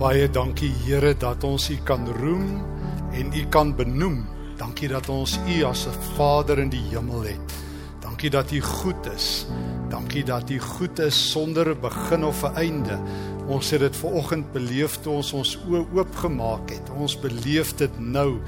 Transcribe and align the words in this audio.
Baie 0.00 0.30
dankie 0.32 0.70
Here 0.80 1.10
dat 1.20 1.42
ons 1.44 1.66
U 1.68 1.74
kan 1.84 2.06
roem 2.22 2.62
en 3.12 3.34
U 3.36 3.42
kan 3.52 3.74
benoem. 3.76 4.22
Dankie 4.56 4.88
dat 4.88 5.10
ons 5.12 5.34
U 5.44 5.56
as 5.68 5.84
'n 5.86 5.98
Vader 6.16 6.58
in 6.58 6.70
die 6.72 6.80
hemel 6.88 7.20
het. 7.28 7.52
Dankie 8.00 8.30
dat 8.30 8.50
U 8.50 8.60
goed 8.60 9.06
is. 9.14 9.46
Dankie 9.90 10.24
dat 10.24 10.50
U 10.50 10.58
goed 10.58 10.98
is 10.98 11.30
sonder 11.30 11.68
'n 11.68 11.80
begin 11.80 12.24
of 12.24 12.42
'n 12.42 12.56
einde. 12.56 12.98
Ons 13.46 13.70
het 13.70 13.80
dit 13.80 13.96
ver 13.96 14.10
oggend 14.10 14.52
beleef 14.52 14.96
toe 15.02 15.12
ons 15.12 15.32
ons 15.32 15.58
oë 15.68 15.84
oopgemaak 15.94 16.70
het. 16.70 16.90
Ons 16.96 17.20
beleef 17.20 17.74
dit 17.74 17.98
nou. 17.98 18.40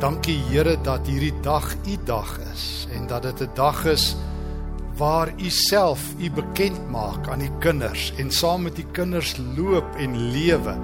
Dankie 0.00 0.38
Here 0.50 0.76
dat 0.82 1.06
hierdie 1.06 1.40
dag 1.40 1.76
U 1.86 1.96
dag 2.04 2.38
is 2.52 2.86
en 2.92 3.06
dat 3.06 3.22
dit 3.22 3.40
'n 3.40 3.54
dag 3.54 3.86
is 3.86 4.16
waar 5.00 5.32
u 5.40 5.50
self 5.50 6.02
u 6.20 6.28
bekend 6.30 6.76
maak 6.92 7.28
aan 7.32 7.40
die 7.40 7.52
kinders 7.62 8.10
en 8.20 8.28
saam 8.30 8.66
met 8.68 8.76
die 8.76 8.86
kinders 8.92 9.32
loop 9.56 9.96
en 9.96 10.16
lewe. 10.34 10.74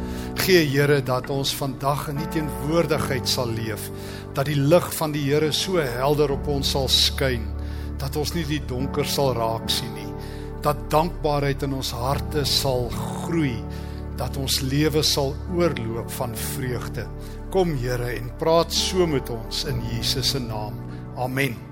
Gee 0.41 0.63
Here 0.73 1.03
dat 1.05 1.29
ons 1.31 1.53
vandag 1.59 2.07
in 2.09 2.23
u 2.23 2.29
teenwoordigheid 2.33 3.29
sal 3.29 3.53
leef, 3.53 3.91
dat 4.33 4.49
die 4.49 4.57
lig 4.57 4.89
van 4.97 5.13
die 5.13 5.27
Here 5.27 5.53
so 5.53 5.83
helder 5.83 6.33
op 6.33 6.49
ons 6.49 6.73
sal 6.73 6.89
skyn, 6.93 7.45
dat 8.01 8.17
ons 8.17 8.33
nie 8.37 8.47
die 8.49 8.63
donker 8.69 9.05
sal 9.05 9.35
raak 9.37 9.69
sien 9.73 9.93
nie. 9.99 10.09
Dat 10.65 10.89
dankbaarheid 10.91 11.69
in 11.69 11.77
ons 11.77 11.93
harte 11.93 12.47
sal 12.49 12.89
groei, 12.97 13.59
dat 14.17 14.41
ons 14.41 14.63
lewe 14.65 15.05
sal 15.05 15.35
oorloop 15.53 16.09
van 16.17 16.33
vreugde. 16.55 17.05
Kom 17.53 17.77
Here 17.85 18.17
en 18.17 18.33
praat 18.41 18.73
so 18.73 19.05
met 19.07 19.29
ons 19.29 19.65
in 19.69 19.85
Jesus 19.93 20.33
se 20.33 20.41
naam. 20.41 20.81
Amen. 21.21 21.66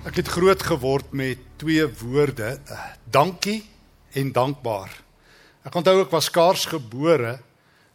Ek 0.00 0.16
het 0.16 0.30
groot 0.32 0.62
geword 0.64 1.10
met 1.12 1.40
twee 1.60 1.84
woorde, 2.00 2.54
uh, 2.56 2.84
dankie 3.12 3.66
en 4.16 4.30
dankbaar. 4.32 4.94
Ek 5.68 5.74
onthou 5.76 5.98
ek 6.00 6.14
was 6.14 6.30
skaars 6.30 6.62
gebore 6.70 7.34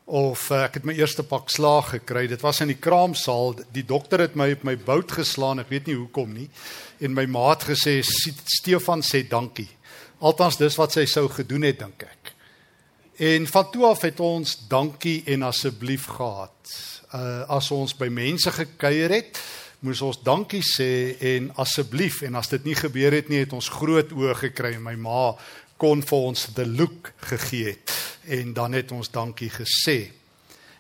of 0.05 0.43
uh, 0.53 0.67
ek 0.67 0.77
het 0.77 0.85
my 0.85 0.93
eerste 0.99 1.25
pak 1.25 1.49
slaag 1.49 1.95
gekry. 1.95 2.27
Dit 2.29 2.45
was 2.45 2.61
in 2.61 2.69
die 2.69 2.77
kraamsaal. 2.77 3.57
Die 3.73 3.87
dokter 3.89 4.21
het 4.21 4.37
my 4.37 4.51
op 4.53 4.67
my 4.69 4.77
bout 4.77 5.15
geslaan. 5.17 5.63
Ek 5.65 5.73
weet 5.73 5.89
nie 5.89 5.97
hoekom 5.97 6.37
nie. 6.37 6.45
En 7.01 7.17
my 7.17 7.25
ma 7.25 7.47
het 7.55 7.65
gesê 7.71 7.97
Stefan 8.05 9.01
sê 9.01 9.23
dankie. 9.25 9.71
Althans 10.21 10.61
dis 10.61 10.77
wat 10.77 10.93
sy 10.93 11.07
sou 11.09 11.25
gedoen 11.33 11.65
het 11.65 11.81
dink 11.81 12.05
ek. 12.05 12.35
En 13.17 13.49
van 13.49 13.69
toe 13.73 13.89
af 13.89 14.05
het 14.05 14.21
ons 14.21 14.59
dankie 14.69 15.23
en 15.33 15.49
asseblief 15.49 16.05
gehad. 16.19 16.77
Uh 17.17 17.49
as 17.57 17.73
ons 17.73 17.97
by 17.97 18.13
mense 18.13 18.53
gekuier 18.53 19.23
het, 19.23 19.41
moes 19.85 20.01
ons 20.01 20.17
dankie 20.25 20.63
sê 20.65 21.15
en 21.35 21.51
asseblief 21.61 22.23
en 22.25 22.39
as 22.39 22.49
dit 22.49 22.65
nie 22.65 22.75
gebeur 22.75 23.13
het 23.13 23.29
nie 23.29 23.43
het 23.43 23.53
ons 23.53 23.69
groot 23.69 24.09
oë 24.15 24.33
gekry 24.39 24.73
en 24.75 24.83
my 24.87 24.95
ma 24.97 25.35
kon 25.77 26.01
vir 26.01 26.27
ons 26.31 26.47
the 26.57 26.65
look 26.65 27.11
gegee 27.29 27.75
het 27.75 27.93
en 28.39 28.53
dan 28.57 28.73
het 28.73 28.91
ons 28.95 29.11
dankie 29.13 29.51
gesê. 29.53 30.09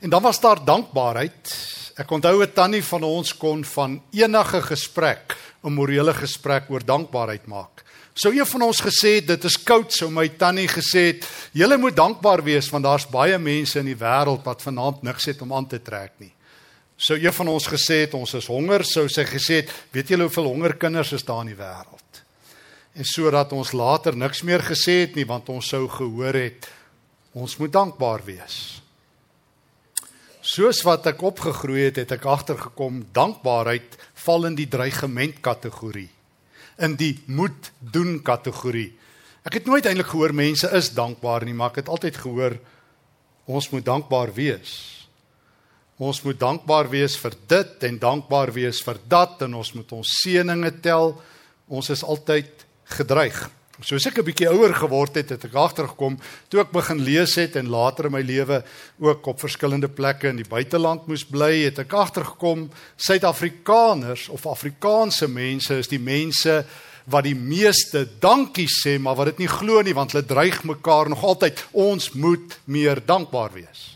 En 0.01 0.09
dan 0.09 0.23
was 0.25 0.41
daar 0.41 0.63
dankbaarheid. 0.65 1.53
Ek 1.95 2.11
onthou 2.11 2.41
'n 2.41 2.53
tannie 2.53 2.83
van 2.83 3.03
ons 3.03 3.37
kon 3.37 3.63
van 3.63 4.01
enige 4.11 4.61
gesprek 4.61 5.37
'n 5.63 5.73
morele 5.73 6.13
gesprek 6.13 6.69
oor 6.69 6.85
dankbaarheid 6.85 7.45
maak. 7.45 7.83
Sou 8.13 8.31
een 8.33 8.45
van 8.45 8.61
ons 8.61 8.81
gesê 8.81 9.15
het 9.15 9.27
dit 9.27 9.43
is 9.43 9.57
koud, 9.63 9.93
sou 9.93 10.09
my 10.11 10.29
tannie 10.29 10.67
gesê 10.67 10.99
het, 11.11 11.27
julle 11.51 11.77
moet 11.77 11.95
dankbaar 11.95 12.43
wees 12.43 12.69
want 12.69 12.83
daar's 12.83 13.07
baie 13.07 13.37
mense 13.37 13.79
in 13.79 13.85
die 13.85 13.97
wêreld 13.97 14.43
wat 14.43 14.61
vanaand 14.61 15.03
niks 15.03 15.25
het 15.25 15.41
om 15.41 15.53
aan 15.53 15.67
te 15.67 15.81
trek 15.81 16.11
nie. 16.17 16.31
Sou 16.95 17.17
een 17.19 17.33
van 17.35 17.51
ons 17.51 17.67
gesê 17.67 18.05
het 18.05 18.13
ons 18.15 18.33
is 18.37 18.47
honger, 18.47 18.85
sou 18.87 19.09
sy 19.11 19.25
gesê 19.27 19.59
het, 19.63 19.71
weet 19.91 20.13
julle 20.13 20.29
hoeveel 20.29 20.47
honger 20.47 20.77
kinders 20.79 21.11
is 21.17 21.27
daar 21.27 21.43
in 21.43 21.51
die 21.51 21.59
wêreld? 21.59 22.21
En 22.95 23.03
sodat 23.03 23.51
ons 23.51 23.73
later 23.75 24.15
niks 24.15 24.45
meer 24.47 24.63
gesê 24.63 25.01
het 25.03 25.19
nie 25.19 25.27
want 25.27 25.51
ons 25.51 25.67
sou 25.67 25.83
gehoor 25.91 26.39
het 26.39 26.69
ons 27.35 27.57
moet 27.59 27.73
dankbaar 27.73 28.23
wees. 28.23 28.79
Soos 30.39 30.79
wat 30.87 31.07
ek 31.09 31.23
opgegroei 31.25 31.89
het, 31.89 31.99
het 31.99 32.13
ek 32.15 32.27
agtergekom 32.31 33.01
dankbaarheid 33.11 33.97
val 34.23 34.47
in 34.47 34.55
die 34.55 34.69
dreigement 34.71 35.41
kategorie. 35.43 36.11
In 36.79 36.95
die 36.95 37.17
moet 37.27 37.73
doen 37.79 38.21
kategorie. 38.23 38.93
Ek 39.43 39.59
het 39.59 39.67
nooit 39.67 39.83
eintlik 39.83 40.13
gehoor 40.13 40.31
mense 40.37 40.69
is 40.77 40.93
dankbaar 40.95 41.43
nie, 41.43 41.57
maar 41.57 41.73
ek 41.73 41.83
het 41.83 41.91
altyd 41.91 42.23
gehoor 42.23 42.55
ons 43.51 43.67
moet 43.73 43.83
dankbaar 43.83 44.31
wees. 44.37 44.94
Ons 45.95 46.19
moet 46.25 46.35
dankbaar 46.35 46.89
wees 46.91 47.15
vir 47.15 47.35
dit 47.47 47.83
en 47.87 47.99
dankbaar 47.99 48.51
wees 48.51 48.81
vir 48.83 48.97
dat 49.07 49.45
en 49.45 49.53
ons 49.55 49.69
moet 49.77 49.91
ons 49.95 50.15
seëninge 50.23 50.73
tel. 50.83 51.13
Ons 51.71 51.89
is 51.93 52.03
altyd 52.03 52.65
gedreig. 52.97 53.37
Soos 53.79 54.05
ek 54.07 54.19
'n 54.19 54.25
bietjie 54.25 54.49
ouer 54.49 54.73
geword 54.73 55.15
het, 55.15 55.29
het 55.29 55.45
ek 55.45 55.53
agtergekom 55.53 56.19
toe 56.49 56.61
ek 56.61 56.71
begin 56.71 56.99
lees 56.99 57.35
het 57.35 57.55
en 57.55 57.67
later 57.69 58.05
in 58.05 58.11
my 58.11 58.21
lewe 58.21 58.63
ook 58.99 59.27
op 59.27 59.39
verskillende 59.39 59.87
plekke 59.87 60.29
in 60.29 60.37
die 60.37 60.47
buiteland 60.47 61.07
moes 61.07 61.23
bly, 61.23 61.63
het 61.63 61.79
ek 61.79 61.93
agtergekom 61.93 62.69
Suid-Afrikaners 62.97 64.29
of 64.29 64.45
Afrikaanse 64.45 65.27
mense 65.27 65.77
is 65.77 65.87
die 65.87 65.99
mense 65.99 66.65
wat 67.05 67.23
die 67.23 67.35
meeste 67.35 68.07
dankie 68.19 68.67
sê, 68.67 68.99
maar 68.99 69.15
wat 69.15 69.27
dit 69.27 69.39
nie 69.39 69.47
glo 69.47 69.81
nie 69.81 69.93
want 69.93 70.11
hulle 70.11 70.25
dreig 70.25 70.63
mekaar 70.63 71.09
nog 71.09 71.23
altyd 71.23 71.65
ons 71.73 72.13
moet 72.13 72.59
meer 72.65 72.99
dankbaar 73.05 73.51
wees. 73.53 73.94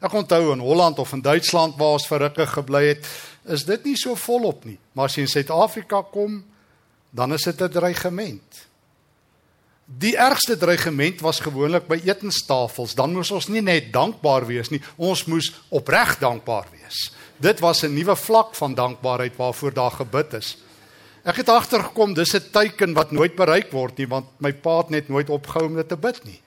Ek 0.00 0.12
onthou 0.12 0.52
in 0.52 0.60
Holland 0.60 0.98
of 0.98 1.12
in 1.12 1.22
Duitsland 1.24 1.76
waar 1.76 1.96
ons 1.96 2.06
vir 2.06 2.26
rukke 2.26 2.46
gebly 2.46 2.84
het, 2.86 3.08
is 3.48 3.64
dit 3.64 3.84
nie 3.84 3.96
so 3.96 4.14
volop 4.14 4.64
nie. 4.64 4.78
Maar 4.92 5.08
as 5.08 5.16
jy 5.16 5.24
in 5.24 5.32
Suid-Afrika 5.32 6.02
kom, 6.12 6.44
dan 7.10 7.32
is 7.32 7.42
dit 7.42 7.60
'n 7.60 7.70
dreigement. 7.70 8.66
Die 9.86 10.16
ergste 10.16 10.56
dreigement 10.58 11.20
was 11.20 11.40
gewoonlik 11.40 11.86
by 11.86 12.00
etenstafels. 12.04 12.94
Dan 12.94 13.12
moes 13.14 13.30
ons 13.30 13.46
nie 13.48 13.62
net 13.62 13.92
dankbaar 13.92 14.46
wees 14.46 14.70
nie, 14.70 14.82
ons 14.96 15.24
moes 15.24 15.52
opreg 15.70 16.18
dankbaar 16.18 16.66
wees. 16.72 17.12
Dit 17.38 17.60
was 17.60 17.82
'n 17.84 17.94
nuwe 17.94 18.16
vlak 18.16 18.54
van 18.54 18.74
dankbaarheid 18.74 19.36
waarvoor 19.36 19.72
daar 19.72 19.90
gebid 19.90 20.32
is. 20.34 20.56
Ek 21.24 21.36
het 21.36 21.48
agtergekom 21.48 22.14
dis 22.14 22.34
'n 22.34 22.50
teken 22.52 22.94
wat 22.94 23.12
nooit 23.12 23.34
bereik 23.36 23.72
word 23.72 23.98
nie 23.98 24.06
want 24.06 24.26
my 24.38 24.52
pa 24.52 24.78
het 24.78 24.90
net 24.90 25.08
nooit 25.08 25.30
opgehou 25.30 25.66
om 25.66 25.74
dit 25.74 25.88
te 25.88 25.96
bid 25.96 26.24
nie. 26.24 26.40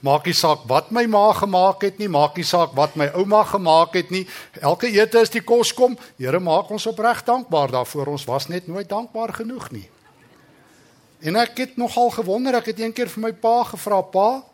Maak 0.00 0.26
nie 0.26 0.34
saak 0.34 0.66
wat 0.70 0.90
my 0.90 1.06
ma 1.06 1.32
gemaak 1.32 1.82
het 1.82 1.98
nie, 1.98 2.08
maak 2.08 2.36
nie 2.36 2.44
saak 2.44 2.74
wat 2.76 2.96
my 2.96 3.08
ouma 3.14 3.44
gemaak 3.44 3.94
het 3.94 4.10
nie. 4.10 4.26
Elke 4.60 4.90
ete 4.92 5.20
is 5.20 5.30
die 5.30 5.44
kos 5.44 5.72
kom. 5.74 5.96
Here 6.18 6.40
maak 6.40 6.70
ons 6.70 6.86
opreg 6.86 7.24
dankbaar 7.24 7.70
daarvoor. 7.70 8.14
Ons 8.16 8.24
was 8.24 8.48
net 8.48 8.66
nooit 8.66 8.88
dankbaar 8.88 9.32
genoeg 9.32 9.70
nie. 9.70 9.88
En 11.20 11.36
ek 11.36 11.58
het 11.58 11.76
nogal 11.76 12.10
gewonder, 12.10 12.54
ek 12.54 12.72
het 12.72 12.80
eendag 12.80 13.10
vir 13.10 13.22
my 13.22 13.32
pa 13.32 13.64
gevra, 13.64 14.00
"Pa, 14.02 14.44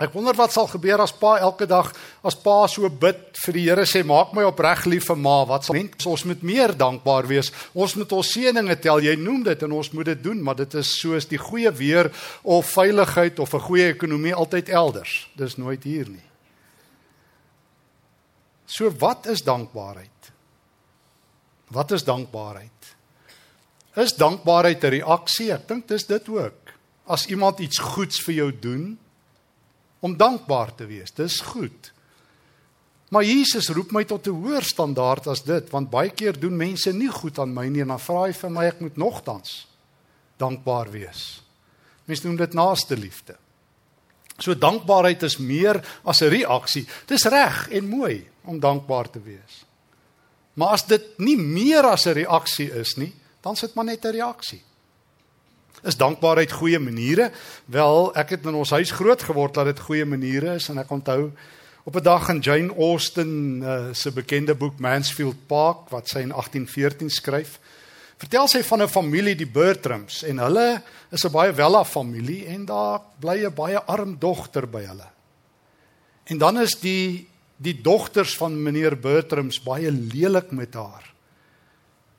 Ek 0.00 0.14
wonder 0.16 0.32
wat 0.32 0.54
sal 0.54 0.64
gebeur 0.70 1.02
as 1.04 1.12
pa 1.12 1.34
elke 1.44 1.66
dag 1.68 1.90
as 2.24 2.36
pa 2.40 2.62
so 2.72 2.88
bid 2.88 3.36
vir 3.42 3.56
die 3.58 3.64
Here 3.66 3.84
sê 3.84 4.00
maak 4.06 4.30
my 4.32 4.46
opreg 4.48 4.86
lief 4.88 5.10
vir 5.10 5.18
ma. 5.20 5.42
Wat 5.44 5.66
sal 5.66 5.76
mens 5.76 6.06
ons 6.08 6.24
moet 6.24 6.40
meer 6.46 6.72
dankbaar 6.72 7.28
wees. 7.28 7.50
Ons 7.76 7.98
moet 8.00 8.14
ons 8.16 8.30
seëninge 8.32 8.78
tel. 8.80 9.02
Jy 9.04 9.18
noem 9.20 9.42
dit 9.50 9.66
en 9.66 9.74
ons 9.76 9.90
moet 9.92 10.08
dit 10.08 10.22
doen, 10.24 10.40
maar 10.40 10.56
dit 10.56 10.76
is 10.80 10.94
soos 11.02 11.28
die 11.28 11.40
goeie 11.40 11.68
weer 11.76 12.08
of 12.42 12.72
veiligheid 12.72 13.38
of 13.44 13.52
'n 13.54 13.66
goeie 13.68 13.90
ekonomie 13.92 14.34
altyd 14.34 14.72
elders. 14.72 15.28
Dis 15.36 15.58
nooit 15.58 15.84
hier 15.84 16.08
nie. 16.08 16.24
So 18.66 18.88
wat 18.88 19.26
is 19.26 19.42
dankbaarheid? 19.42 20.32
Wat 21.68 21.90
is 21.92 22.04
dankbaarheid? 22.04 22.96
Is 23.96 24.16
dankbaarheid 24.16 24.84
'n 24.84 24.90
reaksie? 24.90 25.52
Ek 25.52 25.68
dink 25.68 25.88
dis 25.88 26.06
dit 26.06 26.28
ook. 26.28 26.72
As 27.06 27.26
iemand 27.26 27.58
iets 27.58 27.78
goeds 27.78 28.22
vir 28.24 28.34
jou 28.34 28.52
doen, 28.60 28.98
om 30.00 30.16
dankbaar 30.16 30.74
te 30.74 30.86
wees. 30.86 31.12
Dis 31.12 31.40
goed. 31.40 31.92
Maar 33.10 33.24
Jesus 33.24 33.68
roep 33.68 33.90
my 33.90 34.04
tot 34.04 34.26
'n 34.26 34.30
hoër 34.30 34.62
standaard 34.62 35.26
as 35.26 35.42
dit, 35.42 35.70
want 35.70 35.90
baie 35.90 36.10
keer 36.10 36.38
doen 36.40 36.56
mense 36.56 36.92
nie 36.92 37.10
goed 37.10 37.38
aan 37.38 37.52
my 37.52 37.68
nie 37.68 37.80
en 37.80 37.88
dan 37.88 38.00
vra 38.00 38.26
hy 38.26 38.32
vir 38.32 38.50
my 38.50 38.64
ek 38.64 38.80
moet 38.80 38.96
nogtans 38.96 39.66
dankbaar 40.36 40.90
wees. 40.90 41.42
Mense 42.04 42.26
noem 42.26 42.36
dit 42.36 42.52
naaste 42.52 42.96
liefde. 42.96 43.36
So 44.38 44.54
dankbaarheid 44.54 45.22
is 45.22 45.36
meer 45.38 45.84
as 46.04 46.22
'n 46.22 46.28
reaksie. 46.28 46.86
Dis 47.06 47.24
reg 47.24 47.68
en 47.70 47.88
mooi 47.88 48.28
om 48.44 48.60
dankbaar 48.60 49.10
te 49.10 49.20
wees. 49.20 49.64
Maar 50.54 50.68
as 50.68 50.86
dit 50.86 51.18
nie 51.18 51.36
meer 51.36 51.84
as 51.84 52.06
'n 52.06 52.12
reaksie 52.12 52.70
is 52.72 52.96
nie, 52.96 53.14
dan 53.40 53.56
sit 53.56 53.74
maar 53.74 53.84
net 53.84 54.04
'n 54.04 54.12
reaksie. 54.12 54.62
Is 55.82 55.96
dankbaarheid 55.96 56.52
goeie 56.52 56.78
maniere? 56.78 57.30
Wel, 57.64 58.10
ek 58.20 58.36
het 58.36 58.44
in 58.44 58.54
ons 58.54 58.70
huis 58.70 58.90
groot 58.90 59.22
geword 59.22 59.54
dat 59.54 59.70
dit 59.70 59.80
goeie 59.80 60.04
maniere 60.04 60.54
is 60.60 60.68
en 60.68 60.78
ek 60.78 60.90
onthou 60.92 61.30
op 61.84 61.96
'n 61.96 62.02
dag 62.02 62.28
in 62.28 62.40
Jane 62.40 62.74
Austen 62.76 63.62
uh, 63.62 63.88
se 63.92 64.12
bekende 64.12 64.54
boek 64.54 64.78
Mansfield 64.78 65.46
Park 65.46 65.88
wat 65.88 66.08
sy 66.08 66.20
in 66.20 66.32
1814 66.32 67.10
skryf, 67.10 67.58
vertel 68.18 68.48
sy 68.48 68.62
van 68.62 68.82
'n 68.82 68.88
familie 68.88 69.34
die 69.34 69.48
Bertrams 69.48 70.22
en 70.22 70.38
hulle 70.38 70.82
is 71.10 71.24
'n 71.24 71.32
baie 71.32 71.52
welaf 71.52 71.90
familie 71.90 72.46
en 72.46 72.64
daar 72.64 73.00
bly 73.18 73.44
'n 73.46 73.54
baie 73.54 73.80
arm 73.80 74.16
dogter 74.18 74.68
by 74.68 74.84
hulle. 74.84 75.08
En 76.24 76.38
dan 76.38 76.60
is 76.60 76.78
die 76.80 77.26
die 77.56 77.80
dogters 77.82 78.36
van 78.36 78.62
meneer 78.62 78.96
Bertrams 78.96 79.60
baie 79.62 79.90
lelik 79.90 80.50
met 80.50 80.74
haar. 80.74 81.12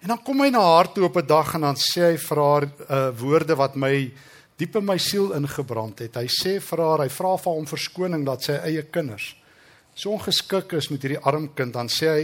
En 0.01 0.07
dan 0.07 0.21
kom 0.25 0.41
hy 0.41 0.49
na 0.49 0.61
haar 0.61 0.89
toe 0.91 1.05
op 1.05 1.17
'n 1.17 1.25
dag 1.27 1.53
en 1.53 1.61
dan 1.61 1.75
sê 1.75 2.11
hy 2.11 2.17
vir 2.17 2.37
haar 2.37 2.65
uh, 2.65 3.09
woorde 3.17 3.55
wat 3.55 3.75
my 3.75 4.11
diep 4.57 4.75
in 4.75 4.85
my 4.85 4.97
siel 4.97 5.33
ingebrand 5.33 5.99
het. 5.99 6.15
Hy 6.15 6.27
sê 6.27 6.59
vir 6.59 6.79
haar, 6.79 6.99
hy 6.99 7.09
vra 7.09 7.37
vir 7.37 7.53
hom 7.53 7.65
verskoning 7.65 8.25
dat 8.25 8.43
sy 8.43 8.53
eie 8.53 8.83
kinders 8.83 9.35
so 9.95 10.13
ongeskik 10.15 10.73
is 10.77 10.89
met 10.91 11.03
hierdie 11.03 11.21
arm 11.27 11.49
kind, 11.55 11.75
dan 11.75 11.91
sê 11.91 12.11
hy 12.11 12.23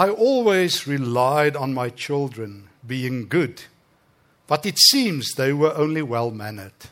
I 0.00 0.08
always 0.08 0.86
relied 0.86 1.56
on 1.58 1.74
my 1.74 1.90
children 1.90 2.68
being 2.86 3.26
good. 3.28 3.66
But 4.46 4.64
it 4.64 4.78
seems 4.78 5.34
they 5.34 5.52
were 5.52 5.74
only 5.76 6.02
well-mannered. 6.02 6.86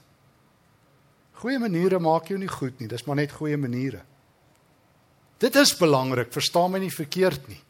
Goeie 1.38 1.60
maniere 1.62 2.00
maak 2.02 2.28
jou 2.28 2.38
nie 2.38 2.50
goed 2.50 2.80
nie, 2.82 2.88
dis 2.90 3.06
maar 3.06 3.20
net 3.20 3.32
goeie 3.32 3.56
maniere. 3.56 4.02
Dit 5.38 5.56
is 5.56 5.76
belangrik, 5.78 6.32
verstaan 6.34 6.74
my 6.74 6.82
nie 6.82 6.92
verkeerd 6.92 7.46
nie. 7.48 7.60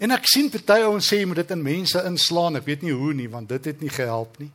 En 0.00 0.14
ek 0.16 0.24
sien 0.30 0.48
party 0.48 0.80
ouens 0.86 1.04
sê 1.04 1.20
jy 1.20 1.28
moet 1.28 1.42
dit 1.42 1.52
in 1.52 1.62
mense 1.62 2.00
inslaan. 2.08 2.56
Ek 2.56 2.64
weet 2.64 2.86
nie 2.86 2.96
hoe 2.96 3.12
nie, 3.14 3.28
want 3.28 3.50
dit 3.52 3.68
het 3.68 3.82
nie 3.84 3.92
gehelp 3.92 4.38
nie. 4.40 4.48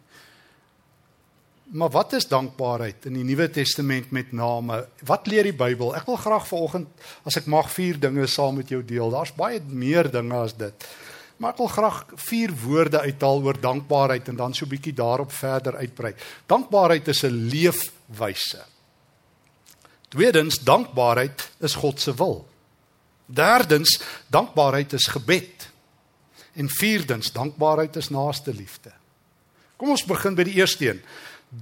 Maar 1.77 1.92
wat 1.94 2.13
is 2.18 2.27
dankbaarheid 2.30 3.06
in 3.09 3.18
die 3.18 3.25
Nuwe 3.25 3.47
Testament 3.50 4.12
met 4.13 4.31
name? 4.33 4.83
Wat 5.06 5.25
leer 5.30 5.45
die 5.50 5.57
Bybel? 5.57 5.95
Ek 5.97 6.06
wil 6.09 6.18
graag 6.21 6.45
vanoggend 6.50 7.06
as 7.25 7.38
ek 7.42 7.50
mag 7.50 7.69
vier 7.74 7.97
dinge 8.01 8.27
saam 8.30 8.57
met 8.62 8.69
jou 8.74 8.81
deel. 8.86 9.09
Daar's 9.13 9.33
baie 9.38 9.62
meer 9.65 10.09
dinge 10.13 10.38
as 10.38 10.53
dit. 10.57 10.88
Maar 11.38 11.53
ek 11.53 11.62
wil 11.63 11.71
graag 11.74 12.00
vier 12.30 12.53
woorde 12.63 13.01
uithaal 13.01 13.41
oor 13.44 13.59
dankbaarheid 13.62 14.30
en 14.31 14.38
dan 14.39 14.53
so 14.53 14.65
'n 14.65 14.69
bietjie 14.69 14.94
daarop 14.94 15.31
verder 15.31 15.75
uitbrei. 15.75 16.13
Dankbaarheid 16.48 17.07
is 17.07 17.24
'n 17.24 17.50
leefwyse. 17.51 18.62
Tweedens, 20.09 20.63
dankbaarheid 20.63 21.50
is 21.59 21.75
God 21.75 22.00
se 22.00 22.13
wil. 22.13 22.48
Derdens, 23.25 24.00
dankbaarheid 24.27 24.94
is 24.94 25.07
gebed. 25.07 25.69
En 26.54 26.69
vierdens, 26.69 27.31
dankbaarheid 27.31 27.95
is 27.95 28.10
naaste 28.10 28.54
liefde. 28.54 28.94
Kom 29.75 29.92
ons 29.92 30.06
begin 30.07 30.36
by 30.38 30.45
die 30.48 30.60
eerste 30.62 30.88
een. 30.88 31.01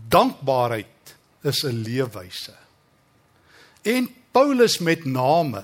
Dankbaarheid 0.10 1.16
is 1.44 1.64
'n 1.64 1.82
leefwyse. 1.84 2.54
En 3.82 4.10
Paulus 4.32 4.80
met 4.80 5.06
name 5.06 5.64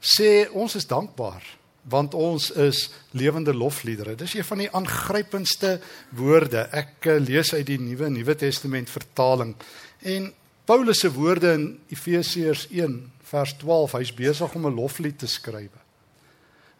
sê 0.00 0.50
ons 0.52 0.74
is 0.74 0.86
dankbaar 0.86 1.42
want 1.84 2.14
ons 2.14 2.50
is 2.50 2.90
lewende 3.10 3.54
lofliedere. 3.54 4.14
Dis 4.14 4.34
een 4.34 4.44
van 4.44 4.58
die 4.58 4.70
aangrypendste 4.72 5.80
woorde. 6.16 6.68
Ek 6.72 7.06
eh, 7.06 7.18
lees 7.20 7.52
uit 7.54 7.66
die 7.66 7.80
Nuwe 7.80 8.08
Nuwe 8.08 8.34
Testament 8.40 8.90
vertaling 8.90 9.54
en 10.00 10.32
Paulus 10.64 11.02
se 11.04 11.12
woorde 11.12 11.52
in 11.52 11.66
Efesiërs 11.92 12.66
1 12.70 13.12
vers 13.30 13.56
12, 13.56 13.96
hy's 13.98 14.12
besig 14.14 14.54
om 14.54 14.66
'n 14.66 14.74
loflied 14.74 15.18
te 15.18 15.26
skryf. 15.26 15.72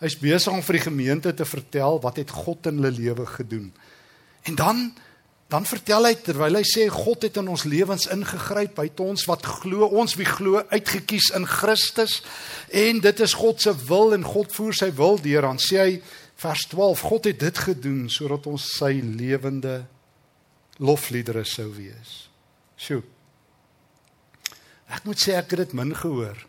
Hy's 0.00 0.18
besig 0.18 0.52
om 0.52 0.62
vir 0.62 0.72
die 0.72 0.86
gemeente 0.90 1.34
te 1.34 1.44
vertel 1.44 2.00
wat 2.00 2.16
het 2.16 2.30
God 2.30 2.66
in 2.66 2.82
hulle 2.82 2.90
lewe 2.90 3.26
gedoen. 3.26 3.72
En 4.42 4.54
dan 4.54 4.92
dan 5.48 5.66
vertel 5.66 6.08
hy 6.08 6.14
terwyl 6.14 6.56
hy 6.56 6.64
sê 6.66 6.88
God 6.90 7.22
het 7.22 7.36
in 7.36 7.48
ons 7.52 7.66
lewens 7.68 8.08
ingegryp, 8.10 8.78
hy 8.80 8.88
het 8.88 9.00
ons 9.04 9.26
wat 9.28 9.44
glo, 9.60 9.86
ons 9.86 10.16
wie 10.18 10.26
glo 10.26 10.64
uitget 10.72 11.04
kies 11.06 11.30
in 11.36 11.46
Christus 11.46 12.22
en 12.72 12.98
dit 13.04 13.20
is 13.20 13.36
God 13.38 13.62
se 13.62 13.74
wil 13.86 14.16
en 14.16 14.24
God 14.24 14.50
voer 14.56 14.74
sy 14.74 14.90
wil 14.96 15.20
deur 15.22 15.46
aan 15.46 15.60
sê 15.62 15.78
hy 15.78 16.02
vers 16.42 16.66
12 16.72 17.06
God 17.06 17.30
het 17.30 17.38
dit 17.44 17.58
gedoen 17.68 18.08
sodat 18.10 18.48
ons 18.50 18.66
sy 18.80 18.98
lewende 19.04 19.84
lofliedere 20.82 21.44
sou 21.46 21.68
wees. 21.76 22.24
Sjoe. 22.74 23.04
Ek 24.88 25.04
moet 25.04 25.20
sê 25.20 25.38
ek 25.38 25.50
het 25.50 25.58
dit 25.58 25.72
min 25.72 25.94
gehoor 25.94 26.46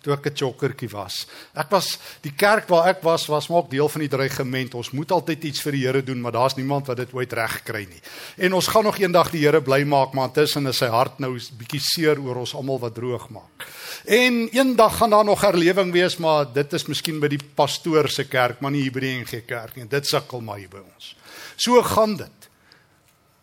toe 0.00 0.14
ek 0.14 0.26
'n 0.26 0.36
chokkertjie 0.36 0.88
was. 0.90 1.26
Ek 1.54 1.70
was 1.70 1.98
die 2.22 2.32
kerk 2.32 2.68
waar 2.68 2.88
ek 2.88 3.02
was 3.02 3.26
was 3.26 3.48
maar 3.48 3.58
ook 3.58 3.70
deel 3.70 3.88
van 3.88 4.00
die 4.00 4.08
dreigement. 4.08 4.74
Ons 4.74 4.90
moet 4.90 5.10
altyd 5.10 5.44
iets 5.44 5.60
vir 5.60 5.72
die 5.72 5.86
Here 5.86 6.02
doen, 6.02 6.20
maar 6.20 6.32
daar's 6.32 6.56
niemand 6.56 6.86
wat 6.86 6.96
dit 6.96 7.12
ooit 7.12 7.32
reg 7.32 7.62
kry 7.62 7.86
nie. 7.88 8.00
En 8.36 8.52
ons 8.52 8.66
gaan 8.66 8.84
nog 8.84 8.98
eendag 8.98 9.30
die 9.30 9.44
Here 9.44 9.60
bly 9.60 9.84
maak, 9.84 10.12
maar 10.12 10.28
intussen 10.28 10.66
is 10.66 10.78
sy 10.78 10.86
hart 10.86 11.18
nou 11.18 11.36
'n 11.36 11.56
bietjie 11.58 11.80
seer 11.80 12.18
oor 12.18 12.36
ons 12.36 12.54
almal 12.54 12.78
wat 12.78 12.94
droog 12.94 13.28
maak. 13.28 13.66
En 14.06 14.48
eendag 14.48 14.96
gaan 14.96 15.10
daar 15.10 15.24
nog 15.24 15.40
herlewing 15.40 15.92
wees, 15.92 16.16
maar 16.16 16.52
dit 16.52 16.72
is 16.72 16.86
miskien 16.86 17.20
by 17.20 17.28
die 17.28 17.44
pastoor 17.54 18.08
se 18.08 18.24
kerk, 18.24 18.60
maar 18.60 18.70
nie 18.70 18.82
hier 18.82 18.92
by 18.92 19.00
die 19.00 19.18
NG 19.20 19.46
Kerk 19.46 19.76
nie. 19.76 19.84
Dit 19.84 20.06
sukkel 20.06 20.40
maar 20.40 20.56
hier 20.56 20.68
by 20.68 20.80
ons. 20.94 21.16
So 21.56 21.82
gaan 21.82 22.16
dit. 22.16 22.48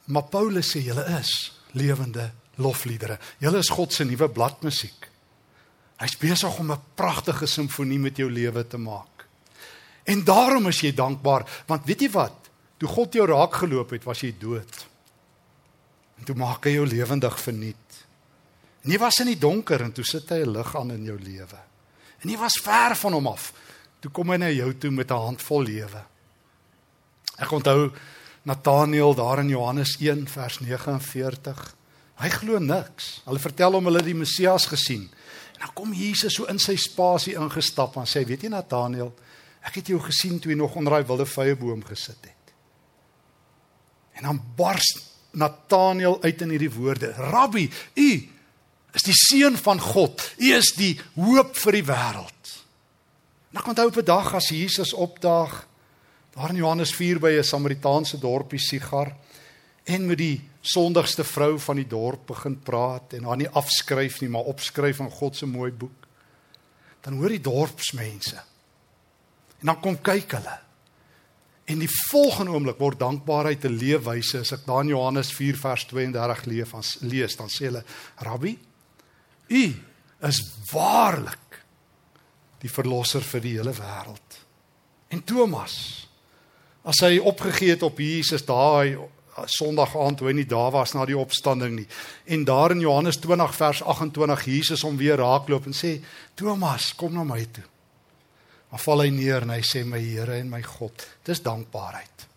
Maar 0.05 0.23
Paulus 0.23 0.75
sê 0.75 0.79
julle 0.79 1.05
is 1.19 1.51
lewende 1.73 2.31
lofliedere. 2.57 3.19
Julle 3.39 3.61
is 3.63 3.69
God 3.73 3.93
se 3.93 4.05
nuwe 4.05 4.29
bladmusiek. 4.29 5.07
Hy's 5.97 6.17
besig 6.17 6.59
om 6.59 6.71
'n 6.71 6.81
pragtige 6.95 7.45
simfonie 7.45 7.99
met 7.99 8.17
jou 8.17 8.29
lewe 8.31 8.67
te 8.67 8.77
maak. 8.77 9.25
En 10.03 10.23
daarom 10.23 10.67
is 10.67 10.79
jy 10.81 10.93
dankbaar, 10.93 11.63
want 11.67 11.85
weet 11.85 12.01
jy 12.01 12.09
wat? 12.09 12.49
Toe 12.77 12.89
God 12.89 13.13
jou 13.13 13.25
raak 13.25 13.53
geloop 13.53 13.89
het, 13.89 14.03
was 14.03 14.21
jy 14.21 14.35
dood. 14.39 14.85
En 16.17 16.23
toe 16.23 16.35
maak 16.35 16.65
hy 16.65 16.71
jou 16.71 16.85
lewendig 16.85 17.39
vernuut. 17.39 18.05
Jy 18.87 18.97
was 18.97 19.19
in 19.19 19.27
die 19.27 19.39
donker 19.39 19.81
en 19.81 19.91
toe 19.91 20.03
sit 20.03 20.29
hy 20.29 20.45
'n 20.45 20.53
lig 20.53 20.75
aan 20.75 20.91
in 20.91 21.03
jou 21.03 21.17
lewe. 21.19 21.59
En 22.23 22.29
jy 22.29 22.37
was 22.37 22.61
ver 22.63 22.95
van 22.95 23.13
hom 23.13 23.27
af. 23.27 23.53
Toe 23.99 24.11
kom 24.11 24.29
hy 24.29 24.37
na 24.37 24.49
jou 24.49 24.73
toe 24.73 24.91
met 24.91 25.11
'n 25.11 25.25
handvol 25.25 25.63
lewe. 25.63 26.03
Ek 27.37 27.51
onthou 27.51 27.91
Nathaniel 28.43 29.13
daar 29.13 29.39
in 29.39 29.49
Johannes 29.49 29.97
1 29.99 30.27
vers 30.27 30.59
49. 30.59 31.75
Hy 32.17 32.29
glo 32.33 32.59
niks. 32.59 33.21
Hulle 33.27 33.41
vertel 33.41 33.77
hom 33.77 33.89
hulle 33.89 34.01
die 34.05 34.17
Messias 34.17 34.65
gesien. 34.65 35.05
En 35.57 35.65
dan 35.65 35.73
kom 35.77 35.93
Jesus 35.93 36.37
so 36.37 36.45
in 36.49 36.59
sy 36.61 36.75
spasie 36.77 37.35
ingestap 37.37 37.97
en 37.97 38.05
sê, 38.05 38.25
"Weet 38.25 38.41
jy 38.41 38.49
Nathanael, 38.49 39.13
ek 39.63 39.75
het 39.75 39.87
jou 39.87 39.99
gesien 39.99 40.39
toe 40.39 40.51
jy 40.51 40.57
nog 40.57 40.75
onder 40.75 40.93
daai 40.93 41.05
wilde 41.05 41.25
vyeboom 41.25 41.83
gesit 41.83 42.21
het." 42.21 42.53
En 44.13 44.23
dan 44.23 44.41
bars 44.55 44.97
Nathanael 45.31 46.23
uit 46.23 46.41
in 46.41 46.49
hierdie 46.49 46.71
woorde: 46.71 47.13
"Rabbi, 47.13 47.69
u 47.95 48.29
is 48.93 49.03
die 49.03 49.13
seun 49.13 49.57
van 49.57 49.79
God. 49.79 50.33
U 50.37 50.53
is 50.53 50.73
die 50.75 50.99
hoop 51.15 51.55
vir 51.57 51.71
die 51.71 51.83
wêreld." 51.83 52.65
Nou 53.49 53.63
kom 53.63 53.69
onthou 53.69 53.87
op 53.87 53.97
'n 53.97 54.05
dag 54.05 54.33
as 54.33 54.49
Jesus 54.49 54.93
opdaag 54.93 55.67
daar 56.31 56.49
in 56.49 56.55
Johannes 56.55 56.91
4 56.95 57.19
by 57.19 57.37
'n 57.37 57.43
Samaritaanse 57.43 58.19
dorpie 58.19 58.59
Sigar 58.59 59.15
en 59.83 60.05
met 60.05 60.17
die 60.17 60.41
sondigste 60.67 61.23
vrou 61.23 61.55
van 61.59 61.79
die 61.79 61.87
dorp 61.87 62.27
begin 62.33 62.57
praat 62.59 63.15
en 63.17 63.27
haar 63.29 63.39
nie 63.39 63.49
afskryf 63.49 64.21
nie, 64.21 64.29
maar 64.31 64.49
opskryf 64.51 64.99
in 65.03 65.11
God 65.11 65.35
se 65.35 65.47
mooi 65.49 65.71
boek. 65.71 66.07
Dan 67.05 67.19
hoor 67.19 67.31
die 67.31 67.43
dorpsmense. 67.43 68.41
En 69.61 69.71
dan 69.71 69.79
kom 69.81 69.99
kyk 70.03 70.37
hulle. 70.37 70.57
En 71.67 71.81
die 71.83 71.89
volgende 72.07 72.53
oomblik 72.55 72.79
word 72.79 72.99
dankbaarheid 72.99 73.65
'n 73.65 73.79
leefwyse. 73.79 74.39
As 74.39 74.51
ek 74.51 74.65
daar 74.65 74.83
in 74.83 74.93
Johannes 74.95 75.31
4 75.31 75.57
vers 75.57 75.85
32 75.85 76.45
leef, 76.45 76.73
as 76.73 76.97
lees, 77.01 77.35
dan 77.35 77.49
sê 77.49 77.65
hulle: 77.65 77.83
"Rabbi, 78.15 78.57
u 79.47 79.75
is 80.21 80.39
waarlik 80.71 81.63
die 82.59 82.71
verlosser 82.71 83.21
vir 83.21 83.41
die 83.41 83.57
hele 83.57 83.73
wêreld." 83.73 84.39
En 85.09 85.23
Thomas, 85.23 86.07
as 86.83 86.99
hy 86.99 87.17
opgegee 87.19 87.69
het 87.69 87.83
op 87.83 87.99
Jesus 87.99 88.45
daai 88.45 88.97
Sondag 89.45 89.95
aand 89.97 90.17
toe 90.17 90.27
hy 90.27 90.33
nie 90.33 90.47
daar 90.49 90.71
was 90.71 90.93
na 90.93 91.05
die 91.05 91.17
opstanding 91.17 91.75
nie. 91.75 91.87
En 92.25 92.43
daar 92.43 92.71
in 92.71 92.79
Johannes 92.79 93.19
20 93.21 93.55
vers 93.55 93.83
28 93.83 94.45
Jesus 94.45 94.81
hom 94.81 94.97
weer 94.97 95.17
raakloop 95.17 95.65
en 95.65 95.73
sê: 95.73 96.01
"Thomas, 96.35 96.95
kom 96.95 97.13
na 97.13 97.23
my 97.23 97.45
toe." 97.51 97.63
Maar 98.71 98.79
val 98.79 99.01
hy 99.01 99.09
neer 99.09 99.41
en 99.41 99.49
hy 99.49 99.61
sê: 99.61 99.85
"My 99.85 99.99
Here 99.99 100.39
en 100.39 100.49
my 100.49 100.61
God." 100.61 101.07
Dis 101.23 101.41
dankbaarheid. 101.41 102.27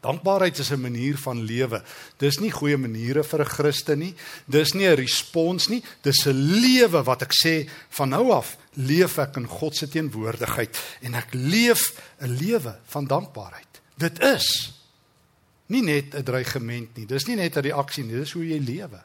Dankbaarheid 0.00 0.58
is 0.58 0.70
'n 0.70 0.80
manier 0.80 1.18
van 1.18 1.42
lewe. 1.42 1.82
Dis 2.16 2.38
nie 2.38 2.50
goeie 2.50 2.76
maniere 2.76 3.24
vir 3.24 3.40
'n 3.40 3.48
Christen 3.48 3.98
nie. 3.98 4.14
Dis 4.46 4.72
nie 4.72 4.86
'n 4.86 4.96
respons 4.96 5.68
nie. 5.68 5.82
Dis 6.02 6.26
'n 6.26 6.60
lewe 6.60 7.02
wat 7.02 7.22
ek 7.22 7.32
sê 7.32 7.68
van 7.88 8.08
nou 8.08 8.30
af 8.30 8.56
leef 8.74 9.18
ek 9.18 9.36
in 9.36 9.46
God 9.46 9.76
se 9.76 9.88
teenwoordigheid 9.88 10.78
en 11.02 11.14
ek 11.14 11.28
leef 11.32 11.92
'n 12.20 12.36
lewe 12.36 12.78
van 12.86 13.06
dankbaarheid. 13.06 13.80
Dit 13.96 14.20
is 14.20 14.75
Nie 15.66 15.82
net 15.82 16.14
'n 16.14 16.22
dreigement 16.22 16.96
nie. 16.96 17.06
Dis 17.06 17.26
nie 17.26 17.36
net 17.36 17.56
'n 17.56 17.62
reaksie 17.62 18.04
nie, 18.04 18.14
dis 18.14 18.32
hoe 18.32 18.46
jy 18.46 18.58
lewe. 18.58 19.02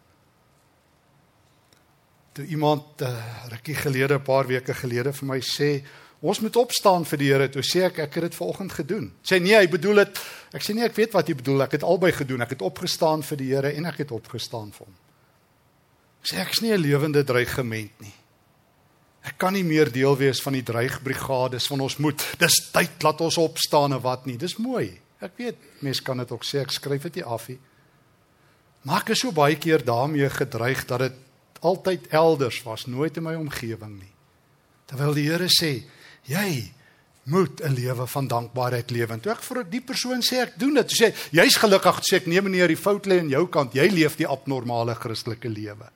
Toe 2.34 2.46
iemand 2.46 3.02
uh, 3.02 3.48
rukkie 3.50 3.76
gelede, 3.76 4.16
'n 4.16 4.24
paar 4.24 4.48
weke 4.48 4.74
gelede 4.74 5.14
vir 5.14 5.28
my 5.28 5.40
sê, 5.40 5.84
ons 6.22 6.40
moet 6.40 6.56
opstaan 6.56 7.06
vir 7.06 7.18
die 7.18 7.32
Here, 7.32 7.50
toe 7.50 7.62
sê 7.62 7.84
ek 7.86 8.00
ek 8.00 8.14
het 8.14 8.24
dit 8.24 8.36
vanoggend 8.36 8.72
gedoen. 8.72 9.12
Sê 9.24 9.42
nee, 9.42 9.58
hy 9.58 9.68
bedoel 9.68 9.96
dit. 9.96 10.20
Ek 10.54 10.62
sê 10.62 10.74
nee, 10.74 10.86
ek 10.86 10.96
weet 10.96 11.14
wat 11.14 11.28
jy 11.28 11.36
bedoel. 11.36 11.64
Ek 11.64 11.72
het 11.72 11.84
albei 11.84 12.12
gedoen. 12.12 12.42
Ek 12.42 12.50
het 12.50 12.62
opgestaan 12.62 13.24
vir 13.24 13.38
die 13.38 13.50
Here 13.56 13.74
en 13.74 13.86
ek 13.86 13.98
het 13.98 14.12
opgestaan 14.12 14.72
vir 14.72 14.86
hom. 14.86 14.96
Sê 16.24 16.38
ek 16.38 16.52
is 16.54 16.62
nie 16.62 16.72
'n 16.72 16.82
lewende 16.82 17.24
dreigement 17.24 17.92
nie. 18.02 18.14
Ek 19.24 19.38
kan 19.38 19.54
nie 19.54 19.64
meer 19.64 19.92
deel 19.92 20.18
wees 20.18 20.42
van 20.42 20.54
die 20.54 20.66
dreigbrigades 20.66 21.68
van 21.68 21.82
ons 21.82 21.98
moet. 21.98 22.24
Dis 22.40 22.72
tyd 22.74 23.04
laat 23.04 23.22
ons 23.22 23.38
opstaan 23.38 23.94
en 23.94 24.02
wat 24.02 24.26
nie. 24.26 24.38
Dis 24.38 24.58
mooi. 24.58 25.00
Ek 25.22 25.38
weet 25.38 25.58
mense 25.86 26.02
kan 26.04 26.18
dit 26.18 26.32
ook 26.34 26.46
sê 26.48 26.64
ek 26.64 26.74
skryf 26.74 27.06
dit 27.10 27.22
nie 27.22 27.28
af 27.30 27.48
nie. 27.52 27.60
Maar 28.88 29.04
ek 29.04 29.14
is 29.14 29.22
so 29.22 29.34
baie 29.36 29.58
keer 29.62 29.84
daarmee 29.86 30.30
gedreig 30.34 30.82
dat 30.90 31.06
dit 31.06 31.18
altyd 31.62 32.08
elders 32.10 32.64
was, 32.66 32.88
nooit 32.90 33.18
in 33.18 33.28
my 33.28 33.36
omgewing 33.38 34.00
nie. 34.00 34.14
Terwyl 34.90 35.14
die 35.14 35.28
Here 35.30 35.50
sê, 35.54 35.84
jy 36.26 36.72
moet 37.30 37.62
'n 37.62 37.74
lewe 37.78 38.08
van 38.08 38.28
dankbaarheid 38.28 38.90
lewe. 38.90 39.20
Toe 39.20 39.32
ek 39.32 39.44
vir 39.44 39.64
die 39.64 39.82
persoon 39.82 40.22
sê 40.22 40.42
ek 40.42 40.58
doen 40.58 40.74
dit, 40.74 40.90
sê 40.90 41.14
jy's 41.32 41.56
gelukkig, 41.56 42.02
sê 42.02 42.16
ek 42.16 42.28
nee 42.28 42.42
meneer, 42.42 42.68
die 42.68 42.76
fout 42.76 43.06
lê 43.06 43.20
aan 43.20 43.30
jou 43.30 43.48
kant. 43.48 43.74
Jy 43.74 43.88
leef 43.90 44.18
die 44.18 44.28
abnormale 44.28 44.96
Christelike 44.96 45.50
lewe. 45.50 45.90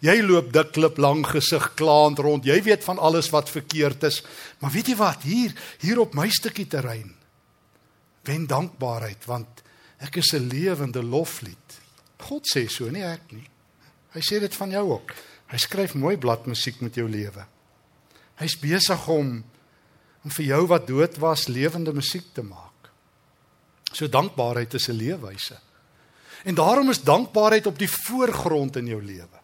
Jy 0.00 0.22
loop 0.22 0.52
dik 0.52 0.72
klip 0.72 0.98
lang 0.98 1.26
gesig 1.26 1.74
klaand 1.74 2.18
rond. 2.18 2.44
Jy 2.44 2.62
weet 2.62 2.84
van 2.84 2.98
alles 2.98 3.30
wat 3.30 3.50
verkeerd 3.50 4.04
is. 4.04 4.22
Maar 4.60 4.70
weet 4.70 4.86
jy 4.86 4.96
wat? 4.96 5.22
Hier, 5.22 5.52
hier 5.80 6.00
op 6.00 6.14
my 6.14 6.28
stukkie 6.28 6.66
terrein 6.66 7.14
wen 8.24 8.46
dankbaarheid 8.46 9.24
want 9.26 9.62
ek 9.98 10.16
is 10.16 10.32
'n 10.34 10.48
lewende 10.48 11.02
loflied. 11.02 11.80
God 12.18 12.46
sê 12.46 12.68
so, 12.68 12.90
nie 12.90 13.02
ek 13.02 13.32
nie. 13.32 13.48
Hy 14.12 14.20
sê 14.20 14.40
dit 14.40 14.54
van 14.54 14.70
jou 14.70 14.92
ook. 14.92 15.14
Hy 15.46 15.58
skryf 15.58 15.94
mooi 15.94 16.16
bladmusiek 16.16 16.80
met 16.80 16.94
jou 16.94 17.08
lewe. 17.08 17.46
Hy's 18.40 18.56
besig 18.58 19.08
om 19.08 19.44
om 20.22 20.30
vir 20.30 20.44
jou 20.44 20.66
wat 20.66 20.86
dood 20.86 21.16
was 21.18 21.48
lewende 21.48 21.92
musiek 21.92 22.28
te 22.32 22.42
maak. 22.42 22.90
So 23.92 24.06
dankbaarheid 24.06 24.74
is 24.74 24.88
'n 24.88 24.92
leefwyse. 24.92 25.58
En 26.44 26.54
daarom 26.54 26.90
is 26.90 27.02
dankbaarheid 27.02 27.66
op 27.66 27.78
die 27.78 27.90
voorgrond 27.90 28.76
in 28.76 28.86
jou 28.86 29.02
lewe. 29.02 29.41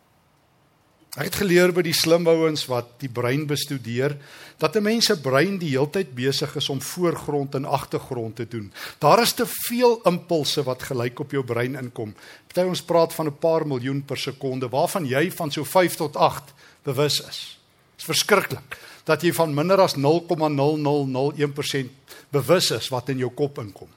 Ek 1.17 1.31
het 1.31 1.38
geleer 1.41 1.73
by 1.73 1.81
die 1.87 1.97
slim 1.97 2.27
ouens 2.29 2.67
wat 2.69 2.99
die 3.00 3.09
brein 3.09 3.47
bestudeer 3.49 4.17
dat 4.61 4.77
'n 4.77 4.83
mens 4.83 5.07
se 5.07 5.17
brein 5.17 5.59
die 5.59 5.71
heeltyd 5.71 6.15
besig 6.15 6.57
is 6.57 6.69
om 6.69 6.81
voorgrond 6.81 7.55
en 7.55 7.65
agtergrond 7.65 8.37
te 8.37 8.49
doen. 8.49 8.73
Daar 8.99 9.23
is 9.23 9.33
te 9.33 9.47
veel 9.47 10.00
impulse 10.05 10.62
wat 10.62 10.83
gelyk 10.83 11.21
op 11.21 11.31
jou 11.31 11.45
brein 11.45 11.75
inkom. 11.75 12.15
Party 12.47 12.69
ons 12.69 12.83
praat 12.83 13.15
van 13.15 13.27
'n 13.27 13.38
paar 13.38 13.67
miljoen 13.67 14.05
per 14.05 14.17
sekonde 14.17 14.69
waarvan 14.69 15.07
jy 15.07 15.31
van 15.31 15.50
so 15.50 15.65
5 15.65 15.95
tot 15.95 16.17
8 16.17 16.53
bewus 16.83 17.21
is. 17.21 17.59
Dit 17.97 17.99
is 17.99 18.05
verskriklik 18.05 18.79
dat 19.05 19.23
jy 19.23 19.33
van 19.33 19.55
minder 19.55 19.81
as 19.81 19.95
0,0001% 19.97 21.91
bewus 22.31 22.71
is 22.71 22.88
wat 22.88 23.09
in 23.09 23.19
jou 23.19 23.31
kop 23.31 23.59
inkom. 23.59 23.88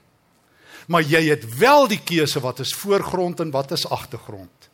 Maar 0.86 1.02
jy 1.02 1.28
het 1.28 1.58
wel 1.58 1.88
die 1.88 2.00
keuse 2.04 2.40
wat 2.40 2.58
is 2.60 2.74
voorgrond 2.74 3.40
en 3.40 3.50
wat 3.50 3.70
is 3.70 3.88
agtergrond. 3.88 4.71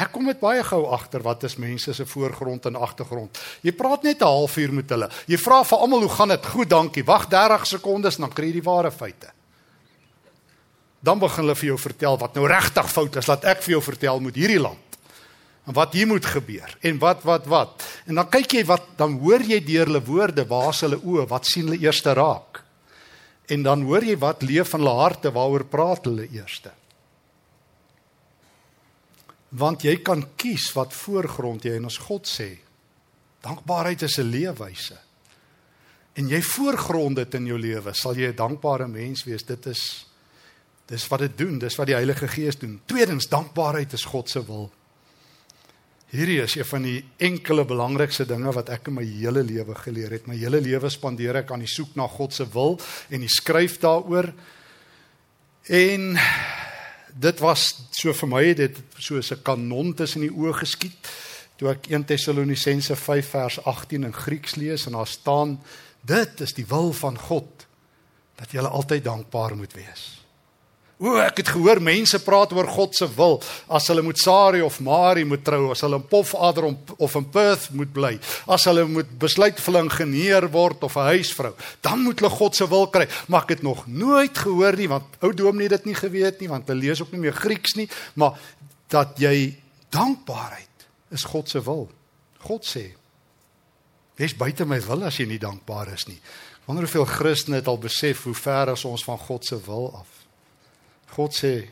Ek 0.00 0.08
kom 0.14 0.24
met 0.24 0.40
baie 0.40 0.62
gou 0.64 0.86
agter 0.94 1.20
wat 1.24 1.44
is 1.44 1.58
mense 1.60 1.92
se 1.92 2.06
voorgrond 2.08 2.64
en 2.70 2.78
agtergrond. 2.80 3.38
Jy 3.60 3.74
praat 3.76 4.02
net 4.02 4.22
'n 4.22 4.24
halfuur 4.24 4.72
met 4.72 4.88
hulle. 4.88 5.08
Jy 5.26 5.36
vra 5.36 5.62
vir 5.64 5.78
almal 5.78 6.00
hoe 6.00 6.08
gaan 6.08 6.28
dit? 6.28 6.46
Goed, 6.46 6.68
dankie. 6.68 7.04
Wag 7.04 7.28
30 7.28 7.66
sekondes 7.66 8.16
dan 8.16 8.32
kry 8.32 8.46
jy 8.46 8.52
die 8.52 8.62
ware 8.62 8.90
feite. 8.90 9.32
Dan 11.02 11.18
begin 11.18 11.44
hulle 11.44 11.54
vir 11.54 11.66
jou 11.66 11.78
vertel 11.78 12.18
wat 12.18 12.34
nou 12.34 12.46
regtig 12.46 12.90
fout 12.90 13.16
is. 13.16 13.26
Laat 13.26 13.44
ek 13.44 13.62
vir 13.62 13.72
jou 13.72 13.82
vertel 13.82 14.20
moet 14.20 14.34
hierdie 14.34 14.60
land. 14.60 14.98
En 15.66 15.74
wat 15.74 15.92
hier 15.92 16.06
moet 16.06 16.24
gebeur 16.24 16.76
en 16.80 16.98
wat 16.98 17.22
wat 17.22 17.46
wat. 17.46 17.84
En 18.06 18.14
dan 18.14 18.28
kyk 18.28 18.52
jy 18.52 18.64
wat 18.64 18.96
dan 18.96 19.18
hoor 19.18 19.40
jy 19.40 19.60
deur 19.60 19.86
hulle 19.86 20.02
woorde, 20.02 20.46
waar's 20.46 20.80
hulle 20.80 20.98
oë, 20.98 21.28
wat 21.28 21.46
sien 21.46 21.68
hulle 21.68 21.82
eers 21.82 22.02
raak? 22.02 22.64
En 23.46 23.62
dan 23.62 23.82
hoor 23.82 24.02
jy 24.02 24.16
wat 24.18 24.42
leef 24.42 24.74
in 24.74 24.80
hulle 24.80 24.94
harte, 24.98 25.30
waaroor 25.30 25.64
praat 25.64 26.04
hulle 26.04 26.28
eerste? 26.30 26.72
Want 29.58 29.84
jy 29.84 29.98
kan 30.04 30.24
kies 30.36 30.70
wat 30.76 30.94
voorgrond 30.96 31.64
jy 31.64 31.76
en 31.76 31.88
ons 31.90 31.98
God 32.06 32.28
sê. 32.28 32.50
Dankbaarheid 33.42 34.02
is 34.02 34.18
'n 34.18 34.30
leefwyse. 34.30 34.98
En 36.14 36.28
jy 36.28 36.42
voorgrond 36.42 37.16
dit 37.16 37.34
in 37.34 37.46
jou 37.46 37.58
lewe, 37.58 37.94
sal 37.94 38.14
jy 38.14 38.28
'n 38.28 38.36
dankbare 38.36 38.88
mens 38.88 39.24
wees. 39.24 39.42
Dit 39.42 39.66
is 39.66 40.06
dis 40.86 41.08
wat 41.08 41.20
dit 41.20 41.38
doen, 41.38 41.58
dis 41.58 41.76
wat 41.76 41.86
die 41.86 41.94
Heilige 41.94 42.28
Gees 42.28 42.58
doen. 42.58 42.80
Tweedens, 42.86 43.28
dankbaarheid 43.28 43.92
is 43.92 44.04
God 44.04 44.28
se 44.28 44.44
wil. 44.46 44.70
Hierdie 46.12 46.42
is 46.42 46.54
een 46.56 46.64
van 46.64 46.82
die 46.82 47.04
enkele 47.16 47.64
belangrikste 47.64 48.26
dinge 48.26 48.52
wat 48.52 48.68
ek 48.68 48.90
in 48.90 48.94
my 48.94 49.04
hele 49.04 49.42
lewe 49.42 49.74
geleer 49.74 50.10
het. 50.10 50.26
My 50.26 50.36
hele 50.36 50.60
lewe 50.60 50.90
spandeer 50.90 51.36
ek 51.36 51.50
aan 51.50 51.64
die 51.64 51.70
soek 51.70 51.94
na 51.96 52.04
God 52.06 52.34
se 52.34 52.44
wil 52.52 52.76
en 53.08 53.20
die 53.20 53.32
skryf 53.32 53.78
daaroor. 53.80 54.28
En 55.72 56.18
dit 57.14 57.38
was 57.40 57.74
so 57.90 58.12
vir 58.12 58.28
my 58.28 58.54
dit 58.54 58.78
soos 58.98 59.32
'n 59.32 59.42
kanon 59.42 59.94
tussen 59.94 60.20
die 60.20 60.30
oë 60.30 60.54
geskiet 60.54 61.08
toe 61.56 61.70
ek 61.70 61.90
1 61.90 62.04
Tessalonisense 62.04 62.96
5 62.96 63.28
vers 63.28 63.64
18 63.64 64.04
in 64.04 64.12
Grieks 64.14 64.54
lees 64.54 64.86
en 64.86 64.92
daar 64.92 65.06
staan 65.06 65.60
dit 66.00 66.40
is 66.40 66.52
die 66.52 66.66
wil 66.66 66.92
van 66.92 67.18
God 67.18 67.66
dat 68.34 68.52
jy 68.52 68.60
altyd 68.60 69.04
dankbaar 69.04 69.56
moet 69.56 69.72
wees. 69.72 70.21
O, 71.02 71.16
ek 71.18 71.40
het 71.40 71.48
gehoor 71.50 71.80
mense 71.82 72.20
praat 72.22 72.52
oor 72.54 72.68
God 72.70 72.94
se 72.94 73.08
wil 73.16 73.40
as 73.74 73.88
hulle 73.90 74.04
moet 74.06 74.20
Sari 74.22 74.60
of 74.62 74.76
Mari 74.86 75.24
moet 75.26 75.42
trou, 75.42 75.72
as 75.72 75.82
hulle 75.82 75.98
in 75.98 76.04
Pofadder 76.06 76.68
of 76.70 77.16
in 77.18 77.26
Perth 77.34 77.72
moet 77.74 77.90
bly, 77.90 78.12
as 78.46 78.68
hulle 78.70 78.84
moet 78.86 79.10
besluit 79.18 79.58
vir 79.58 79.74
'n 79.74 79.88
ingenieur 79.88 80.46
word 80.52 80.84
of 80.84 80.96
'n 80.96 81.10
huisvrou, 81.10 81.54
dan 81.82 81.98
moet 82.06 82.20
hulle 82.20 82.30
God 82.30 82.54
se 82.54 82.68
wil 82.68 82.86
kry. 82.86 83.08
Maar 83.26 83.42
ek 83.42 83.48
het 83.48 83.62
nog 83.62 83.86
nooit 83.86 84.38
gehoor 84.38 84.76
nie 84.76 84.88
want 84.88 85.04
ou 85.22 85.32
dominee 85.34 85.68
dit 85.68 85.84
nie 85.86 85.94
geweet 85.94 86.40
nie 86.40 86.48
want 86.48 86.68
hulle 86.68 86.80
lees 86.80 87.02
ook 87.02 87.10
nie 87.12 87.20
meer 87.20 87.34
Grieks 87.34 87.74
nie, 87.74 87.88
maar 88.14 88.38
dat 88.88 89.18
jy 89.18 89.58
dankbaarheid 89.90 90.86
is 91.10 91.24
God 91.24 91.48
se 91.48 91.60
wil. 91.60 91.90
God 92.38 92.64
sê: 92.64 92.94
"Wees 94.16 94.36
buite 94.36 94.64
my 94.64 94.80
wil 94.80 95.04
as 95.04 95.16
jy 95.16 95.26
nie 95.26 95.38
dankbaar 95.38 95.92
is 95.92 96.06
nie." 96.06 96.20
Wonder 96.66 96.84
hoeveel 96.84 97.04
Christene 97.04 97.56
het 97.56 97.66
al 97.66 97.78
besef 97.78 98.22
hoe 98.22 98.34
ver 98.34 98.68
is 98.68 98.84
ons 98.84 99.04
van 99.04 99.18
God 99.18 99.44
se 99.44 99.58
wil 99.66 99.90
af. 99.98 100.21
God 101.12 101.34
sê 101.36 101.68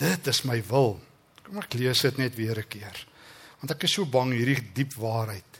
dit 0.00 0.26
is 0.32 0.44
my 0.44 0.60
wil. 0.70 0.98
Kom 1.44 1.60
ek 1.60 1.74
lees 1.74 2.02
dit 2.02 2.18
net 2.18 2.36
weer 2.36 2.58
'n 2.58 2.68
keer. 2.68 3.06
Want 3.60 3.70
ek 3.70 3.84
is 3.84 3.94
so 3.94 4.04
bang 4.04 4.32
hierdie 4.32 4.72
diep 4.74 4.94
waarheid 4.94 5.50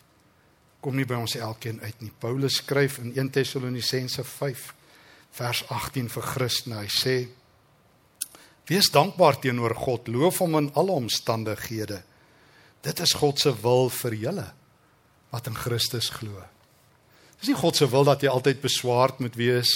kom 0.81 0.97
nie 0.97 1.07
by 1.09 1.19
ons 1.21 1.37
elkeen 1.37 1.81
uit 1.85 2.05
nie. 2.05 2.13
Paulus 2.21 2.61
skryf 2.63 2.99
in 3.03 3.13
1 3.13 3.33
Tessalonisense 3.37 4.25
5 4.25 4.71
vers 5.37 5.63
18 5.69 6.09
vir 6.13 6.27
Christene. 6.33 6.81
Hy 6.81 6.91
sê: 6.93 7.17
Wees 8.71 8.91
dankbaar 8.93 9.41
teenoor 9.43 9.75
God, 9.77 10.09
loof 10.09 10.41
hom 10.45 10.57
in 10.59 10.71
alle 10.79 10.97
omstandighede. 11.03 12.03
Dit 12.81 13.03
is 13.05 13.13
God 13.19 13.41
se 13.41 13.53
wil 13.63 13.91
vir 13.93 14.17
julle 14.17 14.47
wat 15.31 15.47
in 15.51 15.59
Christus 15.59 16.09
glo. 16.11 16.41
Dis 17.41 17.53
nie 17.53 17.59
God 17.59 17.77
se 17.77 17.87
wil 17.91 18.07
dat 18.09 18.25
jy 18.25 18.33
altyd 18.33 18.63
beswaard 18.63 19.21
moet 19.21 19.37
wees 19.39 19.71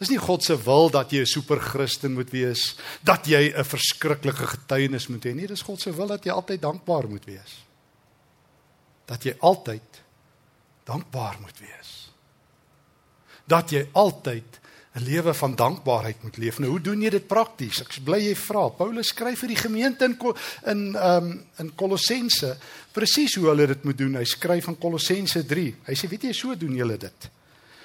Dis 0.00 0.08
nie 0.08 0.20
God 0.20 0.44
se 0.44 0.56
wil 0.64 0.88
dat 0.90 1.12
jy 1.12 1.20
'n 1.20 1.26
superchristen 1.26 2.14
moet 2.16 2.30
wees, 2.30 2.76
dat 3.04 3.26
jy 3.26 3.52
'n 3.52 3.64
verskriklike 3.64 4.46
getuienis 4.46 5.08
moet 5.08 5.24
hê 5.24 5.34
nie. 5.34 5.46
Dis 5.46 5.62
God 5.62 5.80
se 5.80 5.92
wil 5.92 6.06
dat 6.06 6.24
jy 6.24 6.32
altyd 6.32 6.60
dankbaar 6.60 7.08
moet 7.08 7.24
wees. 7.24 7.64
Dat 9.06 9.22
jy 9.22 9.36
altyd 9.40 10.02
dankbaar 10.84 11.36
moet 11.40 11.58
wees. 11.58 12.12
Dat 13.46 13.70
jy 13.70 13.88
altyd 13.92 14.60
'n 14.94 15.04
lewe 15.04 15.34
van 15.34 15.54
dankbaarheid 15.54 16.22
moet 16.22 16.36
leef. 16.36 16.58
Nou 16.58 16.70
hoe 16.70 16.80
doen 16.80 17.02
jy 17.02 17.10
dit 17.10 17.26
prakties? 17.26 17.80
Ek 17.80 17.94
bly 18.04 18.18
jy 18.18 18.34
vra. 18.34 18.68
Paulus 18.68 19.08
skryf 19.08 19.38
vir 19.38 19.48
die 19.48 19.62
gemeente 19.62 20.04
in 20.04 20.16
in 20.66 20.96
ehm 20.96 21.24
um, 21.24 21.44
in 21.58 21.74
Kolossense 21.74 22.56
presies 22.92 23.34
hoe 23.34 23.46
hulle 23.46 23.66
dit 23.66 23.84
moet 23.84 23.98
doen. 23.98 24.16
Hy 24.16 24.24
skryf 24.24 24.66
in 24.66 24.78
Kolossense 24.78 25.44
3. 25.46 25.76
Hy 25.86 25.94
sê 25.94 26.08
weet 26.08 26.22
jy 26.22 26.32
so 26.32 26.54
doen 26.54 26.74
julle 26.74 26.96
dit. 26.96 27.30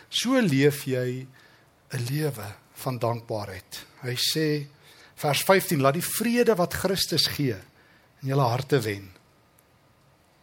So 0.10 0.40
leef 0.42 0.86
jy 0.86 1.28
'n 1.94 2.06
lewe 2.10 2.48
van 2.74 2.98
dankbaarheid. 3.00 3.86
Hy 4.02 4.16
sê 4.16 4.68
vers 5.16 5.44
15 5.44 5.82
laat 5.82 5.94
die 5.94 6.06
vrede 6.06 6.56
wat 6.56 6.74
Christus 6.74 7.28
gee 7.28 7.56
in 8.22 8.32
julle 8.34 8.48
harte 8.50 8.80
wen. 8.80 9.12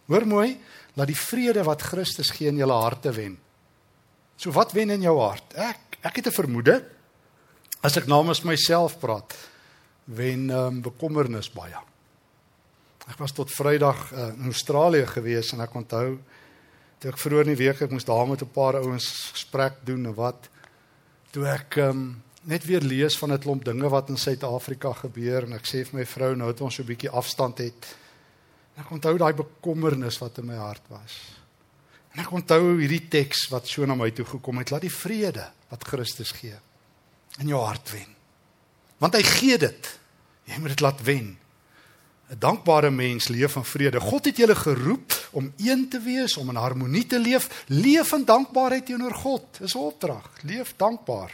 Hoor 0.06 0.26
mooi, 0.26 0.58
laat 0.94 1.10
die 1.10 1.18
vrede 1.18 1.64
wat 1.64 1.82
Christus 1.82 2.30
gee 2.30 2.48
in 2.48 2.60
julle 2.60 2.76
harte 2.76 3.12
wen. 3.12 3.38
So 4.36 4.52
wat 4.52 4.72
wen 4.72 4.90
in 4.90 5.02
jou 5.02 5.18
hart? 5.20 5.54
Ek 5.54 5.98
ek 6.02 6.16
het 6.16 6.26
'n 6.26 6.34
vermoede 6.34 6.84
as 7.82 7.96
ek 7.96 8.06
namens 8.06 8.42
myself 8.42 8.98
praat, 8.98 9.34
wen 10.04 10.50
um, 10.50 10.80
bekommernis 10.82 11.50
baie. 11.50 11.78
Ek 13.10 13.18
was 13.18 13.32
tot 13.32 13.50
Vrydag 13.50 14.12
uh, 14.12 14.28
in 14.38 14.50
Australië 14.50 15.06
gewees 15.06 15.52
en 15.52 15.60
ek 15.60 15.74
onthou 15.74 16.18
toe 16.98 17.10
ek 17.10 17.18
vroeër 17.18 17.46
in 17.46 17.54
die 17.56 17.64
week 17.66 17.82
ek 17.82 17.90
moes 17.90 18.06
daar 18.06 18.26
met 18.26 18.42
'n 18.42 18.54
paar 18.54 18.78
ouens 18.78 19.32
gesprek 19.34 19.82
doen 19.84 20.06
en 20.06 20.14
wat 20.14 20.48
toe 21.32 21.46
ek 21.48 21.78
um, 21.80 22.06
net 22.44 22.64
weer 22.68 22.84
lees 22.84 23.16
van 23.18 23.32
'n 23.32 23.40
klomp 23.40 23.64
dinge 23.64 23.88
wat 23.88 24.08
in 24.08 24.16
Suid-Afrika 24.20 24.92
gebeur 24.92 25.46
en 25.46 25.52
ek 25.56 25.66
sê 25.66 25.84
vir 25.84 26.00
my 26.00 26.06
vrou 26.06 26.34
nou 26.36 26.48
het 26.48 26.60
ons 26.60 26.74
so 26.74 26.82
'n 26.82 26.86
bietjie 26.86 27.10
afstand 27.10 27.58
het. 27.58 27.96
En 28.76 28.84
ek 28.84 28.90
onthou 28.90 29.16
daai 29.18 29.32
bekommernis 29.32 30.18
wat 30.18 30.38
in 30.38 30.46
my 30.46 30.56
hart 30.56 30.82
was. 30.88 31.40
En 32.12 32.20
ek 32.20 32.32
onthou 32.32 32.78
hierdie 32.78 33.08
teks 33.08 33.48
wat 33.48 33.66
so 33.66 33.86
na 33.86 33.94
my 33.94 34.10
toe 34.10 34.24
gekom 34.24 34.58
het, 34.58 34.70
laat 34.70 34.84
die 34.84 34.92
vrede 34.92 35.50
wat 35.70 35.84
Christus 35.84 36.32
gee 36.32 36.56
in 37.38 37.48
jou 37.48 37.60
hart 37.64 37.90
wen. 37.90 38.14
Want 38.98 39.14
hy 39.14 39.22
gee 39.22 39.58
dit. 39.58 39.98
Jy 40.44 40.58
moet 40.58 40.68
dit 40.68 40.80
laat 40.80 41.02
wen. 41.02 41.38
'n 42.30 42.38
Dankbare 42.38 42.90
mens 42.90 43.28
leef 43.28 43.56
in 43.56 43.64
vrede. 43.64 44.00
God 44.00 44.24
het 44.24 44.36
julle 44.36 44.54
geroep 44.54 45.21
om 45.32 45.52
een 45.56 45.88
te 45.88 46.00
wees, 46.00 46.36
om 46.36 46.48
in 46.48 46.60
harmonie 46.60 47.06
te 47.06 47.18
leef. 47.18 47.48
Leef 47.66 48.12
in 48.12 48.24
dankbaarheid 48.24 48.86
teenoor 48.86 49.14
God. 49.14 49.44
Dis 49.58 49.74
'n 49.74 49.78
opdrag. 49.78 50.30
Leef 50.42 50.74
dankbaar. 50.76 51.32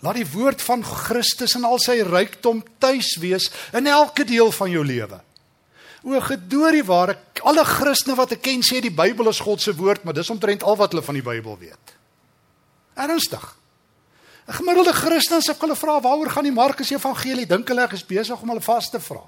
Laat 0.00 0.14
die 0.14 0.30
woord 0.30 0.62
van 0.62 0.84
Christus 0.84 1.54
in 1.54 1.64
al 1.64 1.78
sy 1.78 2.02
rykdom 2.02 2.62
tuis 2.78 3.16
wees 3.16 3.50
in 3.72 3.86
elke 3.86 4.24
deel 4.24 4.52
van 4.52 4.70
jou 4.70 4.84
lewe. 4.84 5.20
O 6.04 6.20
gedoorie 6.20 6.84
ware 6.84 7.16
alle 7.42 7.64
Christene 7.64 8.16
wat 8.16 8.32
ek 8.36 8.42
ken 8.42 8.60
sê 8.60 8.80
die 8.80 8.92
Bybel 8.92 9.28
is 9.28 9.40
God 9.40 9.60
se 9.60 9.72
woord, 9.74 10.04
maar 10.04 10.14
dis 10.14 10.30
omtrent 10.30 10.62
al 10.62 10.76
wat 10.76 10.92
hulle 10.92 11.04
van 11.04 11.14
die 11.14 11.24
Bybel 11.24 11.58
weet. 11.58 11.94
Ernstig. 12.94 13.56
'n 14.46 14.52
Gemiddelde 14.52 14.92
Christen 14.92 15.36
as 15.36 15.48
ek 15.48 15.60
hulle 15.60 15.76
vra 15.76 16.00
waaroor 16.00 16.30
gaan 16.30 16.44
die 16.44 16.52
Markus 16.52 16.90
Evangelie, 16.90 17.46
dink 17.46 17.68
hulle 17.68 17.84
ek 17.84 17.96
is 17.96 18.04
besig 18.04 18.42
om 18.42 18.48
hulle 18.48 18.60
vas 18.60 18.90
te 18.90 19.00
vra. 19.00 19.22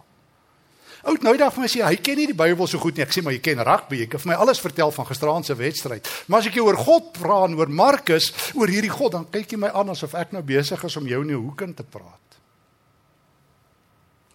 Oud 1.07 1.23
nou 1.23 1.37
dag 1.39 1.53
vir 1.55 1.63
my 1.63 1.69
sê 1.71 1.83
hy 1.87 1.97
ken 2.03 2.19
nie 2.19 2.29
die 2.33 2.37
Bybel 2.37 2.67
so 2.67 2.81
goed 2.83 2.97
nie. 2.99 3.05
Ek 3.07 3.15
sê 3.15 3.23
maar 3.23 3.37
jy 3.37 3.43
ken 3.45 3.63
rugby. 3.63 4.01
Jy 4.03 4.09
kan 4.11 4.23
vir 4.25 4.33
my 4.33 4.39
alles 4.43 4.63
vertel 4.63 4.91
van 4.95 5.07
gisteraand 5.07 5.47
se 5.47 5.55
wedstryd. 5.59 6.11
Maar 6.27 6.43
as 6.43 6.51
ek 6.51 6.59
jou 6.59 6.67
oor 6.67 6.81
God 6.81 7.13
vra 7.21 7.43
en 7.47 7.55
oor 7.61 7.71
Markus, 7.71 8.33
oor 8.59 8.73
hierdie 8.73 8.93
God, 8.93 9.15
dan 9.15 9.29
kyk 9.31 9.55
jy 9.55 9.61
my 9.63 9.71
aan 9.71 9.95
asof 9.95 10.17
ek 10.19 10.35
nou 10.35 10.43
besig 10.47 10.83
is 10.89 10.99
om 10.99 11.07
jou 11.07 11.23
in 11.23 11.31
die 11.35 11.39
hoek 11.39 11.63
in 11.67 11.77
te 11.79 11.87
praat. 11.87 12.41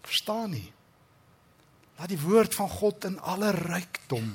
Verstaan 0.08 0.56
nie. 0.56 0.70
Laat 2.00 2.12
die 2.12 2.22
woord 2.24 2.56
van 2.56 2.72
God 2.72 3.10
in 3.12 3.20
alle 3.30 3.52
rykdom 3.58 4.32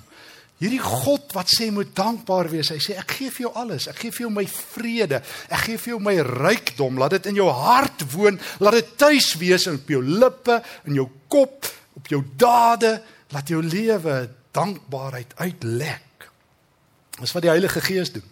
Hierdie 0.56 0.80
God 0.80 1.34
wat 1.36 1.50
sê 1.52 1.68
moet 1.68 1.90
dankbaar 1.96 2.48
wees. 2.48 2.70
Hy 2.72 2.78
sê 2.80 2.94
ek 2.96 3.18
gee 3.18 3.32
vir 3.32 3.44
jou 3.44 3.50
alles. 3.60 3.90
Ek 3.92 3.98
gee 4.00 4.14
vir 4.14 4.24
jou 4.24 4.30
my 4.32 4.46
vrede. 4.48 5.18
Ek 5.52 5.66
gee 5.66 5.80
vir 5.82 5.92
jou 5.92 5.98
my 6.00 6.14
rykdom. 6.24 6.96
Laat 7.00 7.18
dit 7.18 7.28
in 7.28 7.40
jou 7.42 7.48
hart 7.52 8.06
woon. 8.14 8.40
Laat 8.64 8.78
dit 8.78 8.94
tuis 8.96 9.34
wees 9.36 9.66
in 9.68 9.76
jou 9.92 10.00
lippe, 10.00 10.56
in 10.88 10.96
jou 10.96 11.10
kop, 11.28 11.68
op 11.96 12.08
jou 12.12 12.22
dade, 12.36 13.02
laat 13.32 13.48
jou 13.48 13.62
lewe 13.62 14.28
dankbaarheid 14.56 15.36
uitlek. 15.36 16.30
Dis 17.16 17.32
wat 17.32 17.44
die 17.44 17.52
Heilige 17.52 17.80
Gees 17.80 18.12
doen. 18.12 18.24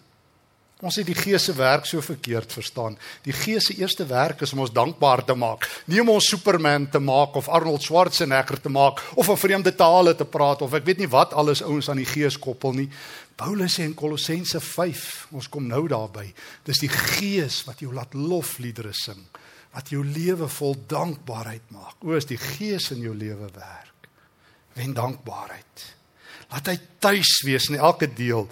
Ons 0.84 0.98
het 1.00 1.06
die 1.08 1.16
Gees 1.16 1.46
se 1.46 1.54
werk 1.56 1.86
so 1.88 2.02
verkeerd 2.04 2.52
verstaan. 2.52 2.98
Die 3.24 3.32
Gees 3.32 3.70
se 3.70 3.76
eerste 3.78 4.04
werk 4.06 4.42
is 4.44 4.52
om 4.52 4.64
ons 4.66 4.72
dankbaar 4.74 5.22
te 5.24 5.36
maak. 5.38 5.64
Nie 5.88 6.02
om 6.02 6.10
ons 6.12 6.28
Superman 6.28 6.88
te 6.92 7.00
maak 7.00 7.38
of 7.40 7.48
Arnold 7.48 7.82
Schwarzenegger 7.82 8.60
te 8.60 8.68
maak 8.68 9.00
of 9.14 9.30
'n 9.30 9.36
vreemde 9.36 9.74
tale 9.74 10.14
te 10.14 10.24
praat 10.24 10.62
of 10.62 10.74
ek 10.74 10.84
weet 10.84 10.98
nie 10.98 11.08
wat 11.08 11.32
alles 11.32 11.62
ouens 11.62 11.88
aan 11.88 12.02
die 12.02 12.12
Gees 12.12 12.38
koppel 12.38 12.72
nie. 12.72 12.90
Paulus 13.36 13.78
sê 13.78 13.82
in 13.84 13.94
Kolossense 13.94 14.60
5, 14.60 15.26
ons 15.30 15.48
kom 15.48 15.66
nou 15.66 15.88
daarby. 15.88 16.34
Dis 16.64 16.78
die 16.78 16.88
Gees 16.88 17.64
wat 17.64 17.80
jou 17.80 17.94
laat 17.94 18.14
lofliedere 18.14 18.92
sing 18.92 19.24
wat 19.74 19.90
jou 19.90 20.04
lewe 20.06 20.48
vol 20.48 20.76
dankbaarheid 20.88 21.72
maak. 21.74 21.98
O, 22.04 22.14
is 22.14 22.28
die 22.30 22.38
Gees 22.38 22.92
in 22.94 23.02
jou 23.02 23.14
lewe 23.14 23.48
werk. 23.56 24.08
Wen 24.78 24.94
dankbaarheid. 24.94 25.86
Laat 26.52 26.70
hy 26.70 26.76
tuis 27.02 27.40
wees 27.46 27.70
in 27.70 27.80
elke 27.80 28.10
deel. 28.14 28.46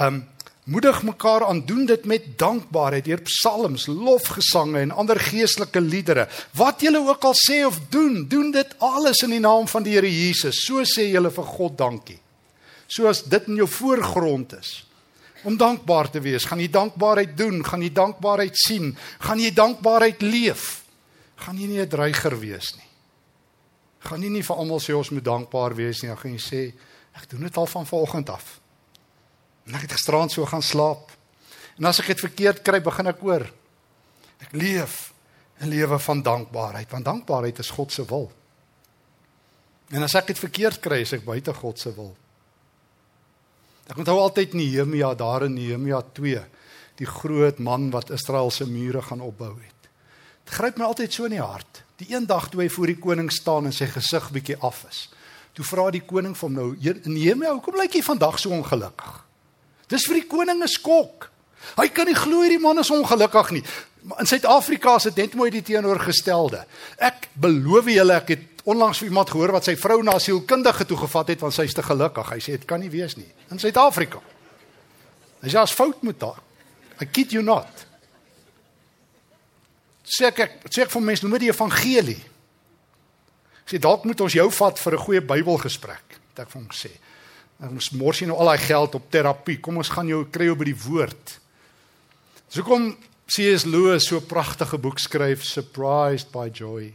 Um 0.00 0.26
moedig 0.68 0.98
mekaar 1.00 1.46
aan 1.46 1.62
doen 1.64 1.86
dit 1.88 2.02
met 2.04 2.24
dankbaarheid 2.36 3.06
deur 3.08 3.22
psalms, 3.24 3.86
lofgesange 3.88 4.82
en 4.82 4.90
ander 4.92 5.16
geestelike 5.16 5.80
liedere. 5.80 6.26
Wat 6.60 6.84
julle 6.84 7.00
ook 7.00 7.24
al 7.24 7.36
sê 7.40 7.62
of 7.64 7.78
doen, 7.88 8.26
doen 8.28 8.50
dit 8.52 8.74
alles 8.84 9.22
in 9.24 9.32
die 9.32 9.40
naam 9.40 9.64
van 9.64 9.86
die 9.86 9.94
Here 9.96 10.10
Jesus. 10.12 10.60
So 10.66 10.84
sê 10.84 11.06
julle 11.08 11.32
vir 11.32 11.48
God 11.54 11.78
dankie. 11.80 12.18
Soos 12.84 13.24
dit 13.24 13.48
in 13.48 13.62
jou 13.62 13.68
voorgrond 13.78 14.52
is 14.60 14.74
om 15.42 15.56
dankbaar 15.56 16.10
te 16.10 16.20
wees. 16.20 16.44
Gaan 16.44 16.60
jy 16.60 16.70
dankbaarheid 16.70 17.36
doen? 17.36 17.62
Gaan 17.64 17.82
jy 17.82 17.92
dankbaarheid 17.92 18.56
sien? 18.58 18.96
Gaan 19.18 19.40
jy 19.42 19.52
dankbaarheid 19.54 20.22
leef? 20.22 20.84
Gaan 21.36 21.58
jy 21.58 21.66
nie 21.66 21.80
'n 21.80 21.88
dreiger 21.88 22.38
wees 22.38 22.74
nie? 22.76 22.88
Gaan 24.00 24.22
jy 24.22 24.28
nie 24.28 24.42
vir 24.42 24.56
almal 24.56 24.80
sê 24.80 24.94
ons 24.94 25.10
moet 25.10 25.24
dankbaar 25.24 25.74
wees 25.74 26.02
nie? 26.02 26.08
Dan 26.08 26.18
gaan 26.18 26.32
jy 26.32 26.38
sê 26.38 26.72
ek 27.14 27.30
doen 27.30 27.42
dit 27.42 27.56
al 27.56 27.66
van 27.66 27.86
vanoggend 27.86 28.30
af. 28.30 28.60
En 29.66 29.74
ek 29.74 29.80
het 29.82 29.92
gisterand 29.92 30.32
so 30.32 30.46
gaan 30.46 30.62
slaap. 30.62 31.10
En 31.78 31.84
as 31.84 32.00
ek 32.00 32.06
dit 32.06 32.20
verkeerd 32.20 32.62
kry, 32.62 32.80
begin 32.80 33.06
ek 33.06 33.22
oor. 33.22 33.44
Ek 34.40 34.52
leef 34.52 35.12
'n 35.60 35.68
lewe 35.68 35.98
van 35.98 36.22
dankbaarheid, 36.22 36.90
want 36.90 37.04
dankbaarheid 37.04 37.58
is 37.58 37.70
God 37.70 37.92
se 37.92 38.04
wil. 38.04 38.32
En 39.90 40.02
as 40.02 40.14
ek 40.14 40.26
dit 40.26 40.38
verkeerd 40.38 40.80
kry, 40.80 41.00
is 41.00 41.12
ek 41.12 41.24
buite 41.24 41.54
God 41.54 41.78
se 41.78 41.94
wil. 41.94 42.16
Ek 43.88 43.96
onthou 43.96 44.18
altyd 44.20 44.52
Nehemia 44.58 45.14
daar 45.16 45.46
in 45.46 45.54
Nehemia 45.56 46.02
2, 46.12 46.42
die 47.00 47.08
groot 47.08 47.58
man 47.58 47.88
wat 47.94 48.10
Israel 48.12 48.50
se 48.52 48.66
mure 48.68 49.00
gaan 49.02 49.22
opbou 49.24 49.54
het. 49.54 49.88
Dit 50.44 50.56
gryp 50.56 50.76
my 50.76 50.88
altyd 50.88 51.12
so 51.12 51.28
in 51.28 51.36
die 51.38 51.44
hart. 51.44 51.82
Die 51.98 52.10
een 52.12 52.26
dag 52.28 52.50
toe 52.50 52.60
hy 52.62 52.68
voor 52.72 52.92
die 52.92 52.98
koning 53.00 53.30
staan 53.32 53.68
en 53.68 53.74
sy 53.74 53.88
gesig 53.90 54.28
bietjie 54.34 54.58
af 54.64 54.84
is. 54.90 55.06
Toe 55.56 55.64
vra 55.66 55.88
die 55.90 56.04
koning 56.04 56.36
vir 56.36 56.46
hom 56.46 56.58
nou, 56.58 56.68
Nehemia, 57.08 57.54
hoekom 57.56 57.80
lyk 57.80 57.96
jy 57.96 58.04
vandag 58.04 58.38
so 58.38 58.52
ongelukkig? 58.54 59.16
Dis 59.88 60.04
vir 60.06 60.20
die 60.20 60.28
koning 60.28 60.62
'n 60.62 60.68
skok. 60.68 61.30
Hy 61.76 61.88
kan 61.88 62.06
nie 62.06 62.14
glo 62.14 62.42
hierdie 62.42 62.60
man 62.60 62.78
is 62.78 62.90
ongelukkig 62.90 63.50
nie. 63.50 63.64
In 64.20 64.26
Suid-Afrika 64.26 64.96
is 64.96 65.08
dit 65.10 65.16
net 65.16 65.34
mooi 65.34 65.50
die 65.50 65.62
teenoorgestelde. 65.62 66.64
Ek 66.98 67.28
beloof 67.34 67.88
julle 67.90 68.14
ek 68.14 68.28
het 68.28 68.44
onlangs 68.68 69.00
vir 69.00 69.08
iemand 69.08 69.30
gehoor 69.32 69.54
wat 69.56 69.68
sy 69.68 69.74
vrou 69.80 70.02
na 70.04 70.18
sielkundige 70.20 70.84
toe 70.88 70.98
gevat 71.04 71.32
het 71.32 71.44
want 71.44 71.56
sy 71.56 71.64
is 71.68 71.76
te 71.76 71.84
gelukkig. 71.84 72.32
Hy 72.34 72.40
sê 72.44 72.56
dit 72.58 72.66
kan 72.68 72.80
nie 72.82 72.92
wees 72.92 73.16
nie 73.16 73.28
in 73.52 73.60
Suid-Afrika. 73.60 74.20
Hy 75.42 75.52
sê 75.52 75.60
as 75.60 75.74
fout 75.74 76.02
moet 76.06 76.18
daar. 76.20 76.40
I 77.00 77.06
kid 77.06 77.32
you 77.32 77.44
not. 77.44 77.86
Sê 80.08 80.28
ek 80.28 80.40
sê 80.68 80.84
ek 80.84 80.92
vir 80.92 81.04
mense 81.04 81.24
noem 81.24 81.38
dit 81.38 81.46
die 81.46 81.52
evangelie. 81.52 82.20
Sê 83.68 83.80
dalk 83.80 84.06
moet 84.08 84.20
ons 84.24 84.36
jou 84.38 84.48
vat 84.60 84.78
vir 84.78 84.94
'n 84.94 85.04
goeie 85.04 85.20
Bybelgesprek. 85.20 86.06
Wat 86.30 86.46
ek 86.46 86.50
vir 86.50 86.60
hom 86.60 86.70
sê. 86.72 86.90
Ons 87.60 87.92
mors 87.92 88.18
jy 88.20 88.26
nou 88.26 88.38
al 88.38 88.46
daai 88.46 88.66
geld 88.66 88.94
op 88.94 89.10
terapie. 89.10 89.60
Kom 89.60 89.76
ons 89.76 89.88
gaan 89.88 90.08
jou 90.08 90.24
kry 90.24 90.44
jou 90.44 90.56
by 90.56 90.64
die 90.64 90.82
woord. 90.86 91.40
So 92.48 92.62
kom 92.62 92.96
C.S. 93.26 93.64
Lewis 93.64 94.06
so 94.08 94.16
'n 94.16 94.26
pragtige 94.26 94.78
boek 94.78 94.98
skryf 94.98 95.44
Surprised 95.44 96.32
by 96.32 96.48
Joy. 96.50 96.94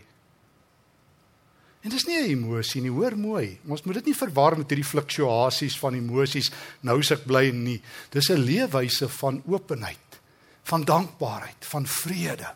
En 1.84 1.92
dis 1.92 2.06
nie 2.08 2.18
'n 2.18 2.30
emosie 2.30 2.82
nie, 2.82 2.92
hoor 2.92 3.18
mooi. 3.18 3.60
Ons 3.68 3.84
moet 3.84 3.96
dit 3.96 4.06
nie 4.06 4.16
verwar 4.16 4.58
met 4.58 4.70
hierdie 4.70 4.88
fluktuasies 4.88 5.80
van 5.80 5.94
emosies. 5.94 6.52
Nou 6.82 7.00
ek 7.00 7.26
bly 7.26 7.50
nie. 7.52 7.82
Dis 8.10 8.30
'n 8.30 8.40
leefwyse 8.40 9.10
van 9.10 9.44
openheid, 9.46 10.20
van 10.64 10.84
dankbaarheid, 10.84 11.66
van 11.66 11.86
vrede. 11.86 12.54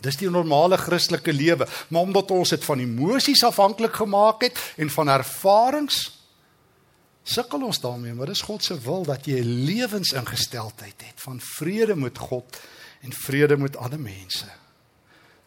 Dis 0.00 0.16
die 0.16 0.30
normale 0.30 0.76
Christelike 0.76 1.32
lewe, 1.32 1.68
maar 1.88 2.02
omdat 2.02 2.30
ons 2.30 2.48
dit 2.48 2.64
van 2.64 2.78
emosies 2.78 3.44
afhanklik 3.44 3.92
gemaak 3.92 4.42
het 4.42 4.58
en 4.76 4.90
van 4.90 5.08
ervarings 5.08 6.22
sukkel 7.22 7.62
ons 7.62 7.80
daarmee, 7.80 8.14
maar 8.14 8.26
dis 8.26 8.42
God 8.42 8.64
se 8.64 8.80
wil 8.80 9.04
dat 9.04 9.26
jy 9.26 9.38
'n 9.40 9.64
lewensingesteldheid 9.64 11.02
het 11.06 11.20
van 11.20 11.40
vrede 11.40 11.94
met 11.94 12.18
God 12.18 12.60
en 13.00 13.12
vrede 13.12 13.56
met 13.56 13.76
ander 13.76 14.00
mense. 14.00 14.46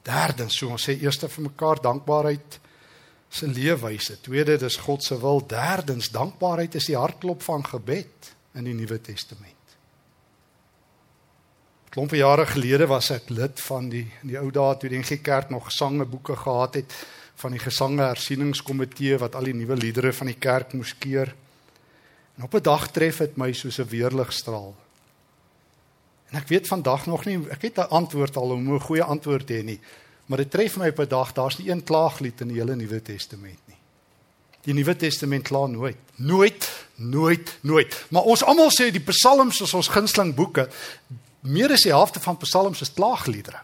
Derdens, 0.01 0.57
so 0.57 0.69
ons 0.69 0.89
sê 0.89 1.01
eerste 1.01 1.29
vir 1.29 1.43
mekaar 1.43 1.81
dankbaarheid 1.81 2.59
se 3.35 3.47
leefwyse. 3.47 4.21
Tweede, 4.21 4.57
dis 4.57 4.77
God 4.85 5.03
se 5.03 5.17
wil. 5.19 5.43
Derdens, 5.47 6.09
dankbaarheid 6.09 6.75
is 6.75 6.87
die 6.91 6.97
hartklop 6.97 7.43
van 7.43 7.65
gebed 7.65 8.31
in 8.55 8.63
die 8.63 8.73
Nuwe 8.73 9.01
Testament. 9.01 9.53
Klompe 11.95 12.17
jare 12.19 12.45
gelede 12.45 12.87
was 12.91 13.09
ek 13.15 13.29
lid 13.31 13.59
van 13.69 13.89
die 13.91 14.03
in 14.23 14.33
die 14.33 14.39
ou 14.39 14.49
dae 14.51 14.75
toe 14.79 14.89
die 14.91 14.99
NG 14.99 15.21
Kerk 15.23 15.51
nog 15.53 15.69
gesangeboeke 15.69 16.35
gehad 16.35 16.75
het 16.81 16.95
van 17.39 17.55
die 17.55 17.59
gesange 17.59 18.03
hersieningskomitee 18.03 19.17
wat 19.19 19.35
al 19.35 19.49
die 19.49 19.55
nuwe 19.55 19.75
liedere 19.79 20.13
van 20.15 20.31
die 20.31 20.39
kerk 20.39 20.73
moes 20.73 20.93
keer. 20.99 21.33
En 22.35 22.43
op 22.47 22.55
'n 22.55 22.63
dag 22.63 22.91
tref 22.91 23.17
dit 23.17 23.37
my 23.37 23.51
soos 23.53 23.79
'n 23.79 23.87
weerligstraal. 23.87 24.75
En 26.31 26.37
ek 26.39 26.47
weet 26.47 26.67
vandag 26.67 27.05
nog 27.05 27.25
nie, 27.25 27.39
ek 27.49 27.61
het 27.61 27.77
'n 27.77 27.89
antwoord 27.89 28.35
al 28.35 28.51
om 28.51 28.73
'n 28.73 28.79
goeie 28.79 29.03
antwoord 29.03 29.49
hê 29.49 29.63
nie. 29.63 29.79
Maar 30.25 30.37
dit 30.37 30.51
tref 30.51 30.77
my 30.77 30.87
op 30.87 30.99
'n 30.99 31.07
dag, 31.07 31.33
daar's 31.33 31.57
nie 31.57 31.69
een 31.69 31.83
klaaglied 31.83 32.41
in 32.41 32.47
die 32.47 32.57
hele 32.57 32.75
Nuwe 32.75 33.01
Testament 33.01 33.59
nie. 33.65 33.77
Die 34.61 34.73
Nuwe 34.73 34.95
Testament 34.95 35.43
kla 35.43 35.65
nooit. 35.65 35.97
Nooit, 36.15 36.85
nooit, 36.95 37.57
nooit. 37.61 38.05
Maar 38.09 38.21
ons 38.21 38.43
almal 38.43 38.71
sê 38.71 38.91
die 38.91 39.03
Psalms 39.03 39.61
is 39.61 39.73
ons 39.73 39.87
gunsteling 39.87 40.35
boeke. 40.35 40.69
Meer 41.39 41.71
as 41.71 41.81
die 41.81 41.91
helfte 41.91 42.19
van 42.19 42.37
Psalms 42.37 42.81
is 42.81 42.93
klaagliedere. 42.93 43.61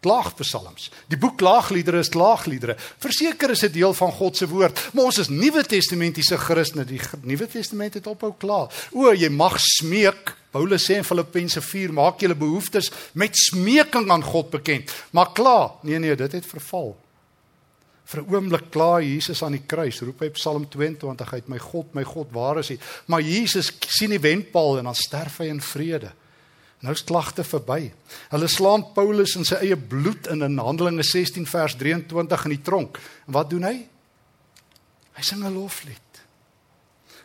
Klaagpsalms. 0.00 0.90
Die 1.12 1.18
boek 1.20 1.36
Klaagliedere 1.38 2.00
is 2.00 2.08
klaagliedere. 2.08 2.76
Verseker 2.98 3.50
is 3.50 3.64
dit 3.66 3.74
deel 3.78 3.94
van 3.94 4.12
God 4.12 4.36
se 4.36 4.48
woord, 4.48 4.80
maar 4.92 5.10
ons 5.10 5.18
is 5.18 5.28
Nuwe 5.28 5.64
Testamentiese 5.68 6.38
Christene. 6.40 6.86
Die 6.88 7.00
Nuwe 7.22 7.48
Testament 7.50 7.94
het 7.94 8.06
ophou 8.06 8.32
kla. 8.38 8.64
O, 8.92 9.12
jy 9.12 9.28
mag 9.28 9.58
smeek 9.60 10.36
Paulus 10.50 10.88
sê 10.88 10.96
in 10.98 11.06
Filippense 11.06 11.62
4 11.62 11.92
maak 11.94 12.22
julle 12.24 12.34
behoeftes 12.34 12.90
met 13.14 13.36
smeking 13.38 14.10
aan 14.10 14.24
God 14.26 14.50
bekend. 14.50 14.90
Maar 15.14 15.30
klaar, 15.36 15.76
nee 15.86 15.98
nee, 15.98 16.16
dit 16.18 16.32
het 16.32 16.46
verval. 16.46 16.96
Vir 18.10 18.22
'n 18.22 18.34
oomblik 18.34 18.70
klaar 18.70 19.02
Jesus 19.02 19.42
aan 19.42 19.52
die 19.52 19.66
kruis, 19.66 20.00
roep 20.00 20.20
hy 20.20 20.30
Psalm 20.30 20.68
22 20.68 21.32
uit, 21.32 21.48
my 21.48 21.58
God, 21.58 21.94
my 21.94 22.02
God, 22.02 22.32
waar 22.32 22.58
is 22.58 22.70
U? 22.70 22.78
Maar 23.06 23.20
Jesus 23.20 23.72
sien 23.86 24.10
die 24.10 24.18
wendpaal 24.18 24.78
en 24.78 24.84
dan 24.84 24.94
sterf 24.94 25.38
hy 25.38 25.46
in 25.46 25.60
vrede. 25.60 26.12
Nou 26.80 26.94
is 26.96 27.04
klagte 27.04 27.44
verby. 27.44 27.90
Hulle 28.32 28.48
slaan 28.48 28.86
Paulus 28.96 29.34
in 29.36 29.44
sy 29.44 29.58
eie 29.66 29.76
bloed 29.76 30.30
in 30.32 30.44
in 30.46 30.56
Handelinge 30.58 31.04
16 31.04 31.44
vers 31.46 31.76
23 31.76 32.46
in 32.48 32.54
die 32.54 32.62
tronk. 32.64 33.00
En 33.28 33.36
wat 33.36 33.50
doen 33.52 33.66
hy? 33.68 33.76
Hy 35.12 35.22
sing 35.22 35.44
'n 35.44 35.52
loflied. 35.52 36.10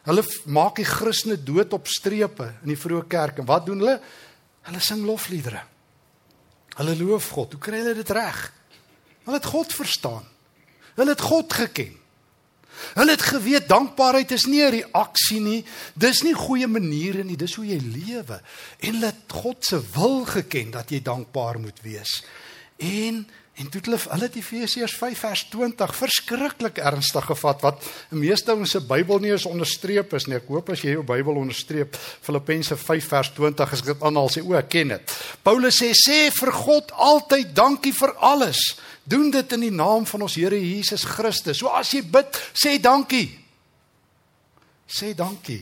Hulle 0.05 0.23
maak 0.45 0.75
die 0.75 0.85
Christene 0.85 1.37
dood 1.41 1.73
op 1.73 1.87
strepe 1.87 2.53
in 2.61 2.69
die 2.69 2.77
vroeë 2.77 3.07
kerk 3.07 3.39
en 3.39 3.47
wat 3.49 3.65
doen 3.65 3.79
hulle? 3.79 3.99
Hulle 4.67 4.79
sing 4.79 5.05
lofliedere. 5.05 5.63
Hulle 6.75 6.95
loof 6.95 7.29
God. 7.29 7.55
Hoe 7.55 7.61
kry 7.61 7.79
hulle 7.79 7.95
dit 7.95 8.09
reg? 8.09 8.51
Hulle 9.25 9.37
het 9.39 9.45
God 9.45 9.73
verstaan. 9.73 10.25
Hulle 10.95 11.15
het 11.15 11.21
God 11.21 11.53
geken. 11.53 11.95
Hulle 12.93 13.11
het 13.11 13.21
geweet 13.21 13.67
dankbaarheid 13.67 14.31
is 14.31 14.45
nie 14.45 14.63
'n 14.63 14.71
reaksie 14.71 15.39
nie. 15.39 15.65
Dis 15.93 16.23
nie 16.23 16.33
goeie 16.33 16.67
maniere 16.67 17.23
nie, 17.23 17.37
dis 17.37 17.55
hoe 17.55 17.65
jy 17.65 17.79
lewe. 17.79 18.41
En 18.79 18.93
hulle 18.93 19.05
het 19.05 19.31
God 19.31 19.65
se 19.65 19.81
wil 19.93 20.25
geken 20.25 20.71
dat 20.71 20.89
jy 20.89 21.01
dankbaar 21.01 21.59
moet 21.59 21.79
wees. 21.81 22.23
En 22.77 23.25
En 23.55 23.69
toe 23.71 23.79
hulle 23.85 23.97
hulle 24.11 24.27
die 24.33 24.41
Efesiërs 24.43 24.93
5 24.99 25.21
vers 25.23 25.41
20 25.53 25.91
verskriklik 25.95 26.79
ernstig 26.83 27.23
gevat 27.29 27.61
wat 27.63 27.85
die 28.09 28.19
meeste 28.19 28.51
ouens 28.51 28.73
se 28.75 28.81
Bybel 28.83 29.21
nie 29.23 29.31
eens 29.31 29.45
onderstreep 29.47 30.11
is 30.17 30.25
nie. 30.27 30.41
Ek 30.41 30.49
hoop 30.51 30.73
as 30.73 30.83
jy 30.83 30.97
jou 30.97 31.05
Bybel 31.07 31.39
onderstreep 31.39 31.95
Filippense 31.95 32.75
5 32.75 33.07
vers 33.13 33.29
20 33.37 33.75
as 33.77 33.83
ek 33.85 33.93
dit 33.93 34.03
aanhaal 34.09 34.33
sê 34.33 34.43
o, 34.43 34.57
ek 34.59 34.67
ken 34.75 34.91
dit. 34.97 35.15
Paulus 35.47 35.79
sê 35.79 35.93
sê 35.95 36.17
vir 36.35 36.51
God 36.57 36.91
altyd 37.07 37.55
dankie 37.55 37.95
vir 37.95 38.11
alles. 38.19 38.59
Doen 39.05 39.29
dit 39.31 39.51
in 39.53 39.65
die 39.67 39.73
naam 39.73 40.05
van 40.09 40.25
ons 40.25 40.35
Here 40.35 40.57
Jesus 40.57 41.03
Christus. 41.05 41.59
So 41.61 41.69
as 41.69 41.91
jy 41.93 42.01
bid, 42.09 42.37
sê 42.57 42.79
dankie. 42.81 43.27
Sê 44.89 45.13
dankie. 45.17 45.61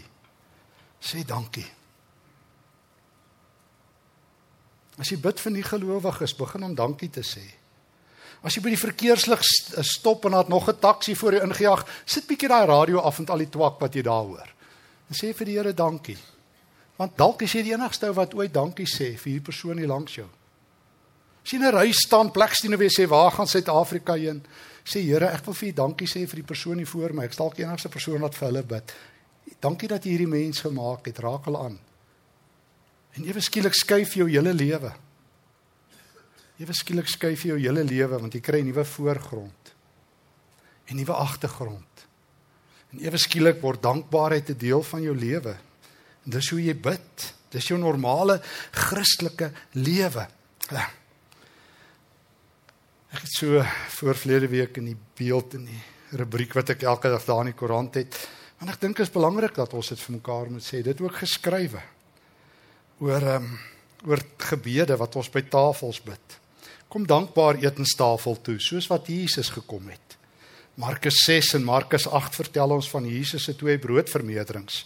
Sê 1.03 1.23
dankie. 1.27 1.67
As 4.95 5.09
jy 5.11 5.17
bid 5.19 5.41
vir 5.43 5.55
nie 5.55 5.65
gelowiges, 5.65 6.35
begin 6.37 6.69
om 6.69 6.75
dankie 6.77 7.09
te 7.11 7.23
sê. 7.25 7.43
As 8.43 8.55
jy 8.55 8.63
by 8.63 8.73
die 8.73 8.79
verkeerslig 8.79 9.43
eh, 9.43 9.83
stop 9.87 10.27
en 10.27 10.37
daar 10.37 10.49
nog 10.51 10.69
'n 10.69 10.79
taxi 10.79 11.15
voor 11.15 11.33
jou 11.33 11.43
ingejaag, 11.43 11.85
sit 12.05 12.27
bietjie 12.27 12.49
daai 12.49 12.65
radio 12.65 12.99
af 12.99 13.19
en 13.19 13.27
al 13.27 13.43
die 13.43 13.49
twak 13.49 13.79
wat 13.79 13.93
jy 13.93 14.01
daar 14.01 14.23
hoor. 14.23 14.49
En 15.09 15.15
sê 15.15 15.33
vir 15.33 15.45
die 15.45 15.57
Here 15.57 15.73
dankie. 15.73 16.17
Want 16.95 17.17
dalk 17.17 17.41
is 17.41 17.53
jy 17.53 17.63
die 17.63 17.73
enigste 17.73 18.07
ou 18.07 18.13
wat 18.13 18.33
ooit 18.33 18.53
dankie 18.53 18.85
sê 18.85 19.17
vir 19.17 19.31
hierdie 19.31 19.45
persoon 19.45 19.77
hier 19.77 19.87
langs 19.87 20.15
jou. 20.15 20.27
As 21.43 21.51
jy 21.51 21.57
in 21.59 21.65
'n 21.65 21.75
ry 21.75 21.91
staan, 21.91 22.31
plekstien 22.31 22.77
weer 22.77 22.89
sê 22.89 23.07
waar 23.07 23.31
gaan 23.31 23.47
Suid-Afrika 23.47 24.15
heen? 24.15 24.43
Sê 24.85 25.01
Here, 25.01 25.27
ek 25.27 25.45
wil 25.45 25.53
vir 25.53 25.69
U 25.69 25.71
dankie 25.73 26.07
sê 26.07 26.27
vir 26.27 26.35
die 26.35 26.47
persoon 26.47 26.77
hier 26.77 26.87
voor 26.87 27.13
my. 27.13 27.25
Ek 27.25 27.33
stalk 27.33 27.55
die 27.55 27.63
enigste 27.63 27.89
persoon 27.89 28.21
wat 28.21 28.35
vir 28.35 28.47
hulle 28.47 28.63
bid. 28.63 28.93
Dankie 29.59 29.87
dat 29.87 30.03
jy 30.03 30.11
hierdie 30.11 30.27
mens 30.27 30.61
gemaak 30.61 31.05
het. 31.05 31.19
Raak 31.19 31.45
hulle 31.45 31.59
aan. 31.59 31.79
En 33.15 33.25
ewe 33.25 33.41
skielik 33.41 33.73
skuif 33.73 34.15
jou 34.15 34.27
hele 34.29 34.53
lewe. 34.53 34.93
Ewe 36.59 36.73
skielik 36.73 37.07
skuif 37.07 37.43
jou 37.43 37.57
hele 37.59 37.83
lewe 37.83 38.19
want 38.19 38.33
jy 38.33 38.41
kry 38.41 38.59
'n 38.61 38.65
nuwe 38.65 38.85
voorgrond. 38.85 39.73
'n 40.89 40.95
Nuwe 40.95 41.13
agtergrond. 41.13 42.07
En 42.93 42.99
ewe 42.99 43.17
skielik 43.17 43.61
word 43.61 43.81
dankbaarheid 43.81 44.49
'n 44.49 44.57
deel 44.57 44.83
van 44.83 45.01
jou 45.01 45.15
lewe. 45.15 45.57
Dis 46.25 46.49
hoe 46.49 46.63
jy 46.63 46.75
bid. 46.75 47.33
Dis 47.49 47.67
jou 47.67 47.79
normale 47.79 48.41
Christelike 48.71 49.51
lewe. 49.73 50.27
Ja. 50.71 51.02
Ek 53.13 53.27
het 53.27 53.33
so 53.37 53.61
voor 53.99 54.17
verlede 54.17 54.47
week 54.49 54.77
in 54.81 54.87
die 54.89 54.97
beeld 55.17 55.53
in 55.53 55.67
die 55.69 55.81
rubriek 56.17 56.55
wat 56.57 56.71
ek 56.73 56.85
elke 56.89 57.11
dag 57.13 57.25
daar 57.27 57.43
in 57.43 57.51
die 57.51 57.57
koerant 57.57 57.99
het, 57.99 58.15
want 58.57 58.71
ek 58.73 58.79
dink 58.81 58.97
dit 58.97 59.05
is 59.05 59.13
belangrik 59.13 59.53
dat 59.57 59.73
ons 59.77 59.91
dit 59.93 60.01
vir 60.01 60.15
mekaar 60.15 60.49
moet 60.49 60.65
sê. 60.65 60.81
Dit 60.81 61.01
ook 61.01 61.19
geskrywe 61.21 61.83
oor 63.03 63.29
ehm 63.35 63.51
um, 63.51 63.53
oor 64.03 64.19
gebede 64.49 64.97
wat 64.99 65.13
ons 65.15 65.29
by 65.31 65.45
tafels 65.47 66.01
bid. 66.03 66.33
Kom 66.91 67.05
dankbaar 67.07 67.61
etenstafel 67.61 68.35
toe, 68.43 68.57
soos 68.59 68.89
wat 68.91 69.07
Jesus 69.07 69.47
gekom 69.53 69.87
het. 69.87 70.17
Markus 70.75 71.21
6 71.23 71.53
en 71.55 71.63
Markus 71.63 72.03
8 72.09 72.35
vertel 72.35 72.73
ons 72.75 72.89
van 72.91 73.07
Jesus 73.07 73.45
se 73.47 73.55
twee 73.55 73.79
broodvermeerderings 73.79 74.81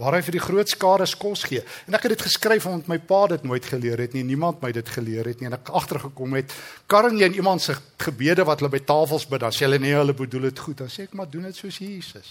waar 0.00 0.16
hy 0.16 0.22
vir 0.24 0.38
die 0.38 0.42
groot 0.42 0.70
skare 0.72 1.06
kos 1.20 1.44
gee. 1.48 1.60
En 1.86 1.96
ek 1.96 2.06
het 2.06 2.14
dit 2.16 2.26
geskryf 2.26 2.66
omdat 2.66 2.88
my 2.88 2.98
pa 3.04 3.26
dit 3.34 3.42
nooit 3.44 3.64
geleer 3.68 4.00
het 4.00 4.14
nie, 4.16 4.24
niemand 4.24 4.62
my 4.64 4.72
dit 4.72 4.92
geleer 4.96 5.28
het 5.28 5.40
nie 5.40 5.50
en 5.50 5.58
ek 5.58 5.72
agtergekom 5.76 6.38
het, 6.38 6.54
kan 6.88 7.12
jy 7.12 7.28
in 7.28 7.40
iemand 7.40 7.62
se 7.62 7.76
gebede 8.00 8.46
wat 8.48 8.62
hulle 8.62 8.72
by 8.72 8.80
tafels 8.88 9.28
bid, 9.28 9.42
dan 9.44 9.52
sê 9.52 9.66
hulle 9.68 9.80
nee, 9.82 9.96
hulle 9.96 10.16
bedoel 10.16 10.48
dit 10.48 10.62
goed, 10.64 10.78
dan 10.80 10.92
sê 10.92 11.04
ek 11.04 11.16
maar 11.18 11.28
doen 11.28 11.50
dit 11.50 11.56
soos 11.56 11.80
Jesus. 11.82 12.30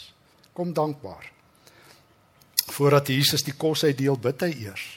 Kom 0.57 0.73
dankbaar. 0.73 1.29
Voordat 2.73 3.11
Jesus 3.13 3.45
die 3.45 3.53
kos 3.57 3.85
uitdeel, 3.85 4.17
bid 4.17 4.41
hy 4.45 4.49
eers. 4.65 4.87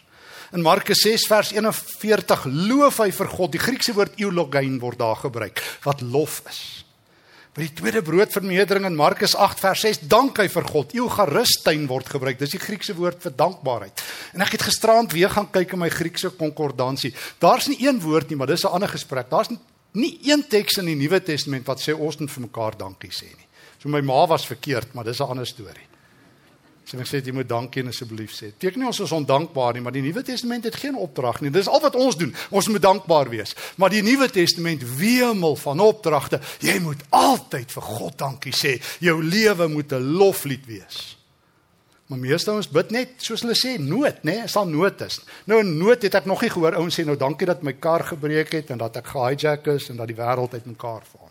In 0.53 0.65
Markus 0.65 1.01
6 1.05 1.27
vers 1.31 1.53
41 1.57 2.45
loof 2.69 2.99
hy 3.01 3.09
vir 3.17 3.29
God. 3.33 3.53
Die 3.55 3.61
Griekse 3.61 3.95
woord 3.97 4.19
eulogein 4.21 4.75
word 4.83 5.01
daar 5.01 5.17
gebruik 5.17 5.63
wat 5.85 6.05
lof 6.05 6.43
is. 6.51 6.61
By 7.53 7.67
die 7.67 7.75
tweede 7.77 8.01
broodvermeerdering 8.01 8.87
in 8.89 8.95
Markus 8.97 9.35
8 9.37 9.59
vers 9.61 9.83
6 9.85 9.99
dank 10.09 10.39
hy 10.41 10.47
vir 10.49 10.65
God. 10.73 10.95
Eucharistein 10.97 11.83
word 11.91 12.09
gebruik. 12.09 12.39
Dis 12.41 12.55
die 12.55 12.61
Griekse 12.63 12.95
woord 12.97 13.21
vir 13.27 13.35
dankbaarheid. 13.37 14.01
En 14.33 14.41
ek 14.41 14.55
het 14.57 14.65
gisteraand 14.71 15.13
weer 15.13 15.29
gaan 15.29 15.51
kyk 15.53 15.75
in 15.77 15.83
my 15.83 15.91
Griekse 15.93 16.31
konkordansie. 16.33 17.13
Daar's 17.45 17.69
nie 17.69 17.77
een 17.85 18.01
woord 18.01 18.33
nie, 18.33 18.41
maar 18.41 18.49
dis 18.49 18.65
'n 18.65 18.73
ander 18.73 18.89
gesprek. 18.89 19.29
Daar's 19.29 19.53
nie 19.93 20.19
een 20.25 20.49
teks 20.49 20.81
in 20.81 20.87
die 20.87 20.97
Nuwe 20.97 21.21
Testament 21.21 21.67
wat 21.67 21.81
sê 21.81 21.93
ons 21.93 22.17
moet 22.17 22.31
vir 22.31 22.43
mekaar 22.43 22.73
dankie 22.79 23.13
sê 23.13 23.29
nie. 23.29 23.47
So 23.83 23.89
my 23.89 24.01
ma 24.01 24.27
was 24.27 24.47
verkeerd, 24.47 24.95
maar 24.95 25.05
dis 25.05 25.21
'n 25.21 25.29
ander 25.29 25.47
storie. 25.47 25.92
Sien 26.85 27.01
ek 27.01 27.07
sê 27.07 27.21
jy 27.23 27.33
moet 27.35 27.49
dankie 27.49 27.85
asseblief 27.87 28.35
sê. 28.35 28.51
Teken 28.59 28.83
nie 28.83 28.89
ons 28.91 29.01
is 29.05 29.15
ondankbaar 29.15 29.77
nie, 29.77 29.85
maar 29.85 29.95
die 29.95 30.03
Nuwe 30.03 30.25
Testament 30.27 30.67
het 30.67 30.77
geen 30.81 30.99
opdrag 30.99 31.41
nie. 31.41 31.53
Dis 31.55 31.71
al 31.71 31.81
wat 31.85 31.95
ons 31.95 32.19
doen. 32.19 32.35
Ons 32.51 32.69
moet 32.73 32.83
dankbaar 32.83 33.31
wees. 33.31 33.55
Maar 33.79 33.95
die 33.95 34.03
Nuwe 34.03 34.29
Testament 34.33 34.83
wemel 34.99 35.57
van 35.63 35.81
opdragte. 35.81 36.41
Jy 36.61 36.81
moet 36.83 37.05
altyd 37.15 37.71
vir 37.71 37.87
God 37.87 38.19
dankie 38.19 38.55
sê. 38.57 38.79
Jou 39.01 39.21
lewe 39.23 39.69
moet 39.69 39.93
'n 39.93 40.15
loflied 40.19 40.67
wees. 40.67 41.17
Maar 42.13 42.19
meeste 42.19 42.53
ons 42.53 42.69
bid 42.69 42.91
net 42.91 43.09
soos 43.25 43.41
hulle 43.41 43.55
sê, 43.57 43.79
nood, 43.81 44.19
nê, 44.21 44.35
nee, 44.35 44.43
as 44.43 44.53
daar 44.53 44.67
nood 44.67 45.01
is. 45.01 45.21
Nou 45.49 45.63
nood 45.65 46.03
het 46.03 46.15
ek 46.15 46.27
nog 46.29 46.43
nie 46.43 46.51
gehoor 46.51 46.75
ouens 46.77 46.99
sê 46.99 47.07
nou 47.09 47.17
dankie 47.17 47.47
dat 47.47 47.63
my 47.63 47.73
kar 47.73 48.05
gebreek 48.05 48.53
het 48.53 48.71
en 48.71 48.83
dat 48.83 48.97
ek 48.97 49.07
gehijack 49.15 49.67
is 49.67 49.89
en 49.89 49.97
dat 49.97 50.11
die 50.11 50.17
wêreld 50.19 50.53
uitmekaar 50.53 51.07
val. 51.09 51.31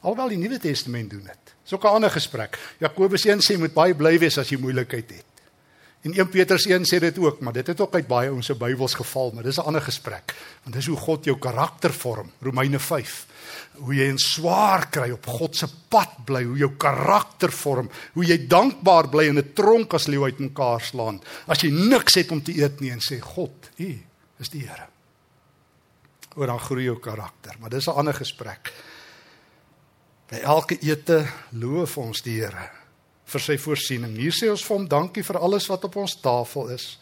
Alhoewel 0.00 0.28
die 0.28 0.38
Nuwe 0.40 0.58
Testament 0.58 1.10
doen 1.10 1.26
dit. 1.28 1.49
Dis 1.70 1.78
ook 1.78 1.84
'n 1.84 1.94
ander 1.94 2.10
gesprek. 2.10 2.58
Jakobus 2.78 3.24
1 3.24 3.38
sê 3.38 3.54
jy 3.54 3.58
moet 3.58 3.74
baie 3.74 3.94
bly 3.94 4.18
wees 4.18 4.38
as 4.38 4.48
jy 4.48 4.58
moeilikheid 4.58 5.10
het. 5.10 5.24
En 6.02 6.12
1 6.12 6.28
Petrus 6.28 6.66
1 6.66 6.84
sê 6.84 6.98
dit 6.98 7.18
ook, 7.18 7.40
maar 7.40 7.52
dit 7.52 7.66
het 7.66 7.80
ook 7.80 7.94
uit 7.94 8.06
baie 8.06 8.32
ons 8.32 8.46
se 8.46 8.54
Bybels 8.54 8.94
geval, 8.94 9.30
maar 9.30 9.44
dis 9.44 9.56
'n 9.56 9.66
ander 9.66 9.82
gesprek. 9.82 10.34
Want 10.62 10.74
dis 10.74 10.86
hoe 10.86 10.96
God 10.96 11.24
jou 11.24 11.38
karakter 11.38 11.92
vorm. 11.92 12.32
Romeine 12.40 12.78
5. 12.78 13.26
Hoe 13.72 13.94
jy 13.94 14.08
in 14.08 14.18
swaar 14.18 14.90
kry 14.90 15.10
op 15.10 15.26
God 15.26 15.56
se 15.56 15.68
pad 15.88 16.24
bly, 16.24 16.42
hoe 16.42 16.56
jou 16.56 16.76
karakter 16.76 17.52
vorm, 17.52 17.90
hoe 18.12 18.24
jy 18.24 18.46
dankbaar 18.46 19.08
bly 19.08 19.24
in 19.24 19.38
'n 19.38 19.52
tronk 19.52 19.94
as 19.94 20.06
leeu 20.06 20.24
uitmekaar 20.24 20.80
slaan. 20.80 21.22
As 21.46 21.60
jy 21.60 21.70
niks 21.70 22.14
het 22.14 22.30
om 22.30 22.42
te 22.42 22.58
eet 22.58 22.80
nie 22.80 22.90
en 22.90 23.00
sê 23.00 23.20
God, 23.20 23.70
U 23.76 23.98
is 24.38 24.48
die 24.48 24.66
Here. 24.66 24.88
Oor 26.34 26.46
dan 26.46 26.60
groei 26.60 26.84
jou 26.84 26.98
karakter, 26.98 27.54
maar 27.60 27.70
dis 27.70 27.86
'n 27.86 27.90
ander 27.90 28.14
gesprek. 28.14 28.72
By 30.30 30.44
elke 30.46 30.76
ete 30.86 31.24
loof 31.58 31.96
ons 31.98 32.22
die 32.22 32.38
Here 32.38 32.68
vir 33.30 33.42
sy 33.42 33.56
voorsiening. 33.62 34.16
Hier 34.18 34.34
sê 34.34 34.50
ons 34.50 34.62
vir 34.66 34.76
hom 34.76 34.86
dankie 34.90 35.22
vir 35.26 35.38
alles 35.38 35.68
wat 35.70 35.86
op 35.86 35.96
ons 36.02 36.16
tafel 36.22 36.72
is. 36.74 36.98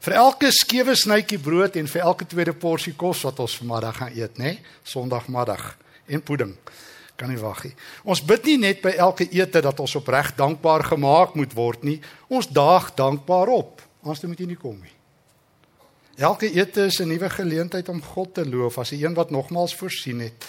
Vir 0.00 0.16
elke 0.16 0.48
skewe 0.54 0.94
snytjie 0.96 1.38
brood 1.42 1.76
en 1.76 1.90
vir 1.90 2.04
elke 2.06 2.26
tweede 2.26 2.54
porsie 2.56 2.94
kos 2.98 3.24
wat 3.26 3.42
ons 3.42 3.58
vanmiddag 3.60 3.98
gaan 4.00 4.14
eet, 4.16 4.38
nê? 4.40 4.54
Sondagmiddag 4.86 5.66
en 6.10 6.24
pudding. 6.24 6.54
Kan 7.20 7.30
nie 7.30 7.40
wag 7.42 7.66
nie. 7.66 7.74
Ons 8.08 8.22
bid 8.24 8.48
nie 8.48 8.56
net 8.62 8.80
by 8.82 8.94
elke 8.96 9.26
ete 9.28 9.60
dat 9.66 9.82
ons 9.82 9.98
opreg 10.00 10.32
dankbaar 10.38 10.86
gemaak 10.94 11.36
moet 11.36 11.52
word 11.54 11.84
nie. 11.84 11.98
Ons 12.32 12.48
daag 12.48 12.94
dankbaar 12.96 13.52
op. 13.52 13.84
Ons 14.00 14.24
moet 14.24 14.40
nie 14.40 14.56
kom 14.56 14.78
nie. 14.80 14.94
Elke 16.20 16.48
ete 16.48 16.86
is 16.86 17.00
'n 17.00 17.08
nuwe 17.08 17.30
geleentheid 17.30 17.88
om 17.88 18.02
God 18.02 18.34
te 18.34 18.44
loof 18.44 18.78
as 18.78 18.92
'n 18.92 19.04
een 19.04 19.14
wat 19.14 19.30
nogmaals 19.30 19.74
voorsien 19.74 20.20
het. 20.20 20.46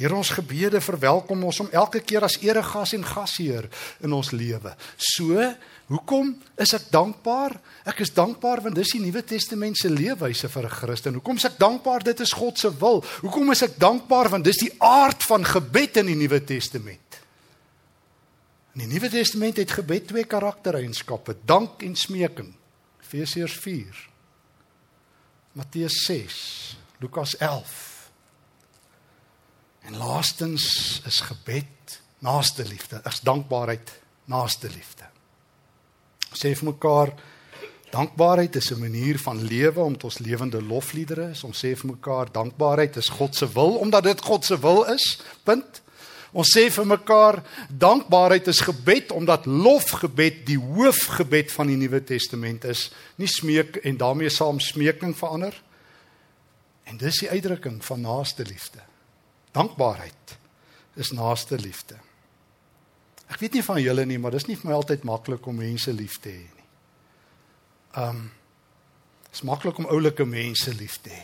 Deur 0.00 0.14
ons 0.16 0.30
gebede 0.32 0.80
verwelkom 0.80 1.42
ons 1.44 1.58
hom 1.60 1.68
elke 1.76 2.00
keer 2.00 2.24
as 2.24 2.38
eregas 2.40 2.94
en 2.96 3.02
gasheer 3.04 3.66
in 4.00 4.14
ons 4.16 4.30
lewe. 4.32 4.72
So, 4.96 5.44
hoekom 5.90 6.30
is 6.56 6.72
ek 6.78 6.86
dankbaar? 6.94 7.58
Ek 7.90 8.00
is 8.06 8.14
dankbaar 8.16 8.62
want 8.64 8.78
dis 8.78 8.94
die 8.94 9.02
Nuwe 9.02 9.20
Testament 9.28 9.76
se 9.76 9.90
leefwyse 9.92 10.48
vir 10.48 10.64
'n 10.64 10.76
Christen. 10.78 11.14
Hoekom 11.20 11.36
is 11.36 11.44
ek 11.44 11.58
dankbaar? 11.58 12.02
Dit 12.02 12.20
is 12.20 12.32
God 12.32 12.58
se 12.58 12.70
wil. 12.80 13.04
Hoekom 13.20 13.50
is 13.50 13.62
ek 13.62 13.76
dankbaar? 13.78 14.30
Want 14.30 14.44
dis 14.44 14.64
die 14.64 14.72
aard 14.78 15.22
van 15.22 15.44
gebed 15.44 15.96
in 15.96 16.06
die 16.06 16.16
Nuwe 16.16 16.44
Testament. 16.44 17.20
In 18.74 18.88
die 18.88 18.94
Nuwe 18.94 19.10
Testament 19.10 19.56
het 19.56 19.70
gebed 19.70 20.06
twee 20.08 20.24
karaktereienskappe: 20.24 21.36
dank 21.44 21.82
en 21.82 21.94
smeking. 21.96 22.54
Efesiërs 23.02 23.58
4. 23.58 24.08
Matteus 25.52 26.04
6, 26.06 26.76
Lukas 27.00 27.36
11. 27.36 27.89
En 29.80 29.96
laastens 29.96 31.00
is 31.06 31.20
gebed 31.20 32.00
naaste 32.18 32.64
liefde, 32.68 33.00
is 33.04 33.20
dankbaarheid 33.20 34.00
naaste 34.24 34.68
liefde. 34.68 35.08
Sê 36.30 36.52
vir 36.54 36.68
mekaar 36.70 37.14
dankbaarheid 37.90 38.56
is 38.56 38.70
'n 38.70 38.78
manier 38.78 39.18
van 39.18 39.42
lewe 39.42 39.80
om 39.80 39.96
ons 40.02 40.18
lewende 40.18 40.62
lofliedere 40.62 41.30
is. 41.30 41.44
Ons 41.44 41.64
sê 41.64 41.76
vir 41.76 41.90
mekaar 41.90 42.32
dankbaarheid 42.32 42.96
is 42.96 43.08
God 43.08 43.34
se 43.34 43.52
wil 43.52 43.76
omdat 43.76 44.04
dit 44.04 44.20
God 44.20 44.44
se 44.44 44.60
wil 44.60 44.84
is. 44.84 45.18
Punt. 45.42 45.82
Ons 46.32 46.54
sê 46.58 46.70
vir 46.70 46.86
mekaar 46.86 47.42
dankbaarheid 47.68 48.46
is 48.46 48.60
gebed 48.60 49.10
omdat 49.10 49.46
lofgebed 49.46 50.46
die 50.46 50.58
hoofgebed 50.58 51.52
van 51.52 51.66
die 51.66 51.76
Nuwe 51.76 52.04
Testament 52.04 52.64
is. 52.64 52.90
Nie 53.16 53.26
smeek 53.26 53.76
en 53.76 53.96
daarmee 53.96 54.30
saam 54.30 54.60
smeking 54.60 55.16
verander. 55.16 55.62
En 56.84 56.96
dis 56.96 57.18
die 57.18 57.30
uitdrukking 57.30 57.84
van 57.84 58.00
naaste 58.00 58.44
liefde. 58.44 58.89
Dankbaarheid 59.56 60.36
is 61.00 61.12
naaste 61.16 61.58
liefde. 61.58 61.96
Ek 63.30 63.38
weet 63.38 63.58
nie 63.58 63.64
van 63.64 63.80
julle 63.82 64.04
nie, 64.06 64.18
maar 64.18 64.34
dis 64.34 64.48
nie 64.48 64.58
vir 64.58 64.70
my 64.70 64.76
altyd 64.76 65.06
maklik 65.06 65.46
om 65.46 65.58
mense 65.62 65.92
lief 65.94 66.18
te 66.22 66.34
hê 66.34 66.44
nie. 66.44 66.68
Um 67.96 68.28
Dit 69.30 69.38
is 69.38 69.46
maklik 69.46 69.76
om 69.78 69.86
oulike 69.86 70.24
mense 70.26 70.72
lief 70.74 70.96
te 71.04 71.12
hê. 71.14 71.20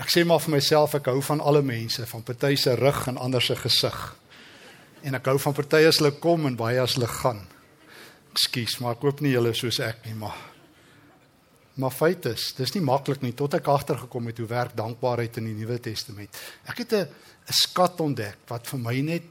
Ek 0.00 0.08
sê 0.08 0.22
maar 0.24 0.40
vir 0.40 0.54
myself 0.54 0.94
ek 0.96 1.10
hou 1.10 1.18
van 1.26 1.42
alle 1.44 1.60
mense, 1.60 2.00
van 2.08 2.22
party 2.24 2.54
se 2.56 2.72
rug 2.80 3.02
en 3.10 3.18
ander 3.20 3.44
se 3.44 3.56
gesig. 3.60 3.98
En 5.04 5.18
ek 5.18 5.28
hou 5.28 5.36
van 5.42 5.56
party 5.58 5.82
as 5.84 5.98
hulle 6.00 6.14
kom 6.16 6.46
en 6.48 6.56
baie 6.56 6.80
as 6.80 6.94
hulle 6.96 7.10
gaan. 7.12 7.42
Ekskuus, 8.32 8.78
maar 8.80 8.96
ek 8.96 9.04
hoop 9.04 9.20
nie 9.20 9.34
julle 9.34 9.52
soos 9.58 9.82
ek 9.84 10.06
nie, 10.08 10.14
maar 10.16 10.38
maar 11.78 11.94
feit 11.94 12.26
is, 12.26 12.52
dis 12.58 12.74
nie 12.74 12.82
maklik 12.82 13.22
nie 13.22 13.34
tot 13.38 13.54
ek 13.54 13.68
agtergekom 13.70 14.26
het 14.30 14.38
hoe 14.42 14.48
werk 14.50 14.76
dankbaarheid 14.76 15.36
in 15.40 15.50
die 15.50 15.56
Nuwe 15.60 15.78
Testament. 15.82 16.34
Ek 16.66 16.78
het 16.82 16.92
'n 16.92 17.08
'n 17.48 17.52
skat 17.52 18.00
ontdek 18.00 18.38
wat 18.48 18.66
vir 18.66 18.78
my 18.78 19.00
net 19.00 19.28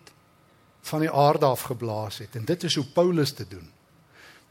van 0.82 1.00
die 1.00 1.12
aarde 1.12 1.46
af 1.46 1.62
geblaas 1.62 2.18
het 2.18 2.36
en 2.36 2.46
dit 2.46 2.64
is 2.64 2.76
hoe 2.76 2.86
Paulus 2.86 3.34
dit 3.36 3.50
doen. 3.50 3.72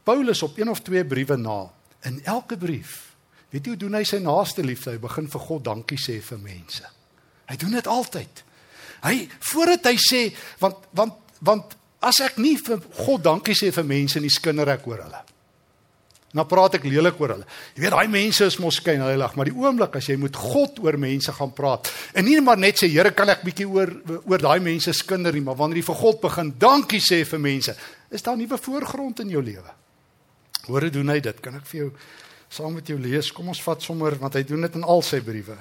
Paulus 0.03 0.43
op 0.43 0.57
een 0.57 0.69
of 0.69 0.81
twee 0.81 1.05
briewe 1.05 1.37
na 1.37 1.71
in 2.01 2.23
elke 2.23 2.57
brief. 2.57 3.15
Weet 3.49 3.65
jy 3.65 3.69
hoe 3.69 3.79
doen 3.79 3.93
hy 3.93 4.03
sy 4.03 4.19
naaste 4.23 4.63
liefde? 4.63 4.91
Hy 4.91 4.99
begin 4.99 5.27
vir 5.27 5.39
God 5.39 5.63
dankie 5.63 5.99
sê 5.99 6.21
vir 6.21 6.39
mense. 6.39 6.83
Hy 7.47 7.55
doen 7.55 7.71
dit 7.71 7.87
altyd. 7.87 8.43
Hy 9.03 9.29
voordat 9.39 9.89
hy 9.91 9.95
sê 9.97 10.21
want 10.59 10.87
want 10.91 11.13
want 11.39 11.75
as 11.99 12.19
ek 12.25 12.37
nie 12.37 12.55
vir 12.57 12.81
God 13.05 13.23
dankie 13.23 13.55
sê 13.55 13.71
vir 13.73 13.83
mense 13.83 14.19
nie 14.19 14.31
skinder 14.33 14.69
ek 14.69 14.87
oor 14.87 15.03
hulle. 15.05 15.21
Nou 16.37 16.45
praat 16.45 16.77
ek 16.77 16.85
lelik 16.85 17.17
oor 17.21 17.33
hulle. 17.33 17.47
Jy 17.75 17.81
weet 17.81 17.95
daai 17.95 18.11
mense 18.13 18.45
is 18.45 18.59
mos 18.61 18.77
skyn 18.77 19.01
heilig, 19.01 19.33
maar 19.37 19.49
die 19.49 19.55
oomblik 19.57 19.97
as 19.97 20.09
jy 20.11 20.17
met 20.21 20.37
God 20.37 20.77
oor 20.85 20.97
mense 21.01 21.33
gaan 21.33 21.53
praat 21.57 21.89
en 22.13 22.27
nie 22.27 22.37
maar 22.41 22.59
net 22.61 22.77
sê 22.81 22.89
Here 22.91 23.11
kan 23.13 23.29
ek 23.33 23.43
bietjie 23.45 23.67
oor 23.69 23.91
oor 24.19 24.41
daai 24.41 24.59
mense 24.63 24.93
skinder 24.93 25.33
nie, 25.33 25.43
maar 25.45 25.57
wanneer 25.57 25.81
jy 25.81 25.87
vir 25.89 25.99
God 26.01 26.21
begin 26.21 26.53
dankie 26.59 27.01
sê 27.03 27.23
vir 27.27 27.41
mense, 27.41 27.75
is 28.11 28.23
daar 28.23 28.35
'n 28.35 28.45
nuwe 28.45 28.57
voorgrond 28.57 29.19
in 29.19 29.29
jou 29.29 29.41
lewe. 29.41 29.71
Hoor 30.67 30.81
hoe 30.81 30.89
doen 30.89 31.09
hy 31.09 31.19
dit? 31.19 31.41
Kan 31.41 31.55
ek 31.55 31.65
vir 31.65 31.79
jou 31.79 31.91
saam 32.49 32.73
met 32.73 32.87
jou 32.87 32.99
lees? 32.99 33.31
Kom 33.31 33.47
ons 33.47 33.61
vat 33.61 33.81
sommer 33.81 34.15
want 34.19 34.33
hy 34.33 34.43
doen 34.43 34.61
dit 34.61 34.75
in 34.75 34.83
al 34.83 35.01
sy 35.01 35.19
briewe. 35.19 35.57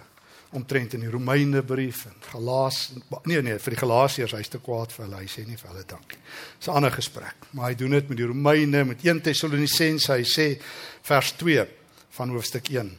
Omtrent 0.54 0.94
in 0.94 1.00
die 1.00 1.10
Romeine 1.10 1.62
brief 1.62 2.04
en 2.06 2.14
Galaas 2.30 2.92
nee 3.26 3.42
nee 3.42 3.58
vir 3.58 3.74
die 3.74 3.80
Galasiërs 3.80 4.36
hy's 4.36 4.48
te 4.48 4.60
kwaad 4.62 4.92
vir 4.94 5.04
hulle. 5.04 5.22
Hy 5.24 5.30
sê 5.30 5.46
nie 5.46 5.56
vir 5.58 5.72
hulle 5.72 5.84
dankie. 5.88 6.18
Dis 6.58 6.68
'n 6.68 6.76
ander 6.78 6.92
gesprek. 6.92 7.34
Maar 7.50 7.70
hy 7.70 7.74
doen 7.74 7.90
dit 7.90 8.08
met 8.08 8.18
die 8.18 8.26
Romeine, 8.26 8.84
met 8.84 9.04
1 9.04 9.20
Tessalonisense. 9.20 10.12
Hy 10.12 10.22
sê 10.22 10.60
vers 11.02 11.32
2 11.32 11.66
van 12.10 12.30
hoofstuk 12.30 12.68
1. 12.70 12.96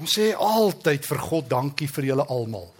Ons 0.00 0.18
sê 0.18 0.32
altyd 0.34 1.04
vir 1.04 1.18
God 1.18 1.48
dankie 1.48 1.88
vir 1.88 2.04
julle 2.04 2.26
almal. 2.28 2.72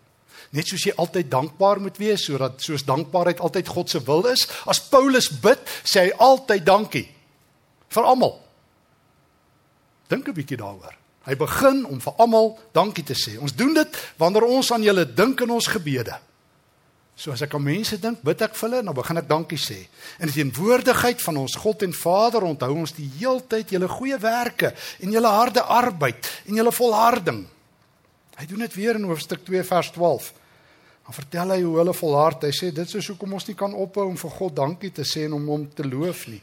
Net 0.53 0.67
soos 0.67 0.85
jy 0.87 0.93
altyd 0.97 1.31
dankbaar 1.31 1.81
moet 1.81 1.99
wees 1.99 2.25
sodat 2.25 2.61
soos 2.63 2.85
dankbaarheid 2.87 3.41
altyd 3.41 3.69
God 3.69 3.91
se 3.91 4.01
wil 4.01 4.27
is. 4.27 4.47
As 4.67 4.81
Paulus 4.81 5.29
bid, 5.29 5.59
sê 5.85 6.07
hy 6.07 6.13
altyd 6.19 6.65
dankie 6.65 7.09
vir 7.89 8.05
almal. 8.05 8.41
Dink 10.09 10.29
'n 10.29 10.33
bietjie 10.33 10.57
daaroor. 10.57 11.06
Hy 11.27 11.35
begin 11.39 11.83
om 11.91 11.99
vir 12.01 12.23
almal 12.23 12.53
dankie 12.77 13.05
te 13.05 13.17
sê. 13.19 13.35
Ons 13.43 13.55
doen 13.57 13.75
dit 13.75 13.99
wanneer 14.21 14.47
ons 14.47 14.71
aan 14.73 14.85
julle 14.87 15.05
dink 15.11 15.43
in 15.43 15.51
ons 15.51 15.69
gebede. 15.75 16.15
So 17.17 17.33
as 17.33 17.41
ek 17.43 17.55
aan 17.57 17.65
mense 17.65 17.97
dink, 17.99 18.21
bid 18.21 18.43
ek 18.45 18.55
vir 18.55 18.69
hulle 18.69 18.81
en 18.83 18.91
dan 18.91 18.97
begin 18.99 19.19
ek 19.23 19.29
dankie 19.31 19.59
sê. 19.59 19.79
In 20.21 20.29
die 20.29 20.37
teenwoordigheid 20.37 21.23
van 21.25 21.41
ons 21.41 21.57
God 21.59 21.83
en 21.87 21.95
Vader 21.97 22.45
onthou 22.45 22.75
ons 22.77 22.93
die 22.95 23.09
heeltyd 23.17 23.73
julle 23.73 23.89
goeie 23.89 24.19
werke 24.21 24.75
en 25.01 25.15
julle 25.17 25.31
harde 25.33 25.65
arbeid 25.65 26.29
en 26.45 26.61
julle 26.61 26.75
volharding. 26.77 27.47
Hy 28.37 28.49
doen 28.51 28.67
dit 28.67 28.77
weer 28.77 29.01
in 29.01 29.09
hoofstuk 29.09 29.47
2 29.49 29.65
vers 29.65 29.91
12. 29.97 30.29
Dan 31.07 31.17
vertel 31.17 31.55
hy 31.55 31.61
hoe 31.63 31.79
hulle 31.81 31.95
volhard. 31.97 32.45
Hy 32.45 32.53
sê 32.53 32.69
dit 32.75 32.95
is 33.01 33.09
hoekom 33.09 33.39
ons 33.39 33.49
nie 33.49 33.57
kan 33.57 33.73
ophou 33.73 34.05
om 34.11 34.19
vir 34.21 34.37
God 34.37 34.59
dankie 34.61 34.93
te 34.93 35.07
sê 35.09 35.25
en 35.25 35.39
om 35.39 35.49
hom 35.55 35.65
te 35.73 35.89
loof 35.89 36.27
nie. 36.29 36.43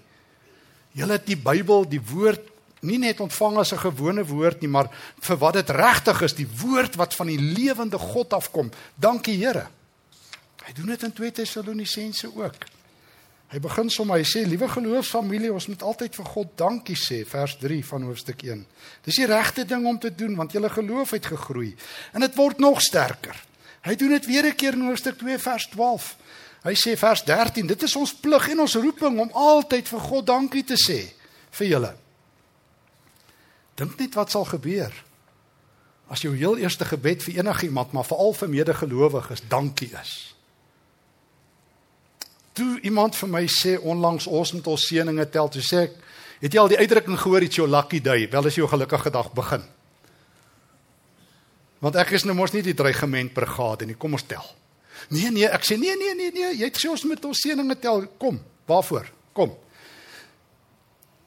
Julle 0.98 1.19
het 1.19 1.30
die 1.30 1.38
Bybel, 1.38 1.86
die 1.89 2.02
woord 2.02 2.50
nie 2.84 3.00
net 3.00 3.19
ontvang 3.19 3.58
as 3.58 3.74
'n 3.74 3.86
gewone 3.86 4.26
woord 4.26 4.62
nie, 4.62 4.69
maar 4.69 4.89
vir 5.19 5.38
wat 5.38 5.54
dit 5.54 5.69
regtig 5.69 6.22
is, 6.22 6.34
die 6.34 6.48
woord 6.62 6.96
wat 6.96 7.13
van 7.13 7.28
die 7.28 7.39
lewende 7.39 7.98
God 7.98 8.34
afkom. 8.34 8.72
Dankie 8.96 9.38
Here. 9.38 9.67
Hy 10.63 10.74
doen 10.74 10.86
dit 10.86 11.04
in 11.04 11.13
2 11.13 11.32
Tessalonisense 11.32 12.30
ook. 12.36 12.56
Hy 13.54 13.60
begin 13.62 13.89
sommer 13.89 14.17
hy 14.17 14.26
sê 14.26 14.41
liewe 14.50 14.65
geloofsfamilie, 14.65 15.52
ons 15.54 15.67
moet 15.69 15.84
altyd 15.86 16.15
vir 16.15 16.26
God 16.26 16.54
dankie 16.58 16.96
sê, 16.98 17.19
vers 17.28 17.54
3 17.62 17.84
van 17.86 18.08
hoofstuk 18.08 18.41
1. 18.41 18.65
Dis 19.06 19.19
die 19.22 19.28
regte 19.30 19.65
ding 19.69 19.86
om 19.86 20.00
te 20.00 20.10
doen 20.15 20.36
want 20.39 20.56
julle 20.56 20.72
geloof 20.74 21.12
het 21.13 21.26
gegroei 21.26 21.76
en 22.13 22.26
dit 22.26 22.36
word 22.36 22.63
nog 22.63 22.82
sterker. 22.82 23.38
Hy 23.86 23.96
doen 24.00 24.15
dit 24.15 24.26
weer 24.26 24.48
'n 24.48 24.56
keer 24.56 24.74
in 24.74 24.88
hoofstuk 24.88 25.17
2 25.19 25.38
vers 25.38 25.67
12. 25.69 26.15
Hy 26.63 26.74
sê 26.74 26.98
vers 26.98 27.24
13, 27.24 27.67
dit 27.67 27.84
is 27.84 27.96
ons 27.96 28.13
plig 28.13 28.50
en 28.50 28.60
ons 28.60 28.76
roeping 28.76 29.19
om 29.19 29.30
altyd 29.32 29.88
vir 29.88 30.00
God 30.00 30.26
dankie 30.26 30.63
te 30.63 30.76
sê 30.76 31.13
vir 31.52 31.67
julle. 31.67 32.03
Dink 33.79 33.97
net 33.99 34.15
wat 34.17 34.31
sal 34.33 34.45
gebeur 34.49 34.93
as 36.13 36.21
jou 36.21 36.33
heel 36.36 36.59
eerste 36.62 36.86
gebed 36.86 37.23
vir 37.25 37.39
enigiemand, 37.41 37.93
maar 37.95 38.05
veral 38.05 38.36
vir 38.38 38.49
medegelowiges, 38.51 39.45
dankie 39.49 39.89
is. 39.97 40.12
Toe 42.53 42.75
iemand 42.86 43.17
vir 43.17 43.31
my 43.33 43.41
sê 43.49 43.77
onlangs 43.81 44.27
ons 44.29 44.51
moet 44.53 44.67
ons 44.69 44.83
seëninge 44.89 45.25
tel, 45.33 45.49
toe 45.49 45.63
sê 45.65 45.88
ek, 45.88 45.95
het 46.43 46.53
jy 46.53 46.62
al 46.62 46.69
die 46.69 46.77
uitdrukking 46.77 47.17
gehoor 47.17 47.45
iets 47.47 47.57
jou 47.57 47.65
lucky 47.65 48.01
day, 48.03 48.27
wel 48.29 48.49
as 48.51 48.59
jou 48.59 48.67
gelukkige 48.69 49.13
dag 49.15 49.31
begin. 49.33 49.63
Want 51.81 51.97
ek 51.99 52.13
is 52.19 52.27
nou 52.27 52.36
mos 52.38 52.53
nie 52.53 52.62
die 52.63 52.77
dreigement 52.77 53.33
brigade 53.33 53.88
nie, 53.89 53.97
kom 53.97 54.13
ons 54.13 54.27
tel. 54.27 54.45
Nee 55.09 55.31
nee, 55.33 55.47
ek 55.49 55.65
sê 55.65 55.79
nee 55.79 55.97
nee 55.97 56.13
nee 56.19 56.31
nee, 56.36 56.51
jy 56.59 56.69
het 56.69 56.77
gesê 56.77 56.91
ons 56.91 57.07
moet 57.09 57.25
ons 57.25 57.41
seëninge 57.47 57.79
tel. 57.81 58.05
Kom, 58.21 58.38
waarvoor? 58.69 59.09
Kom. 59.33 59.57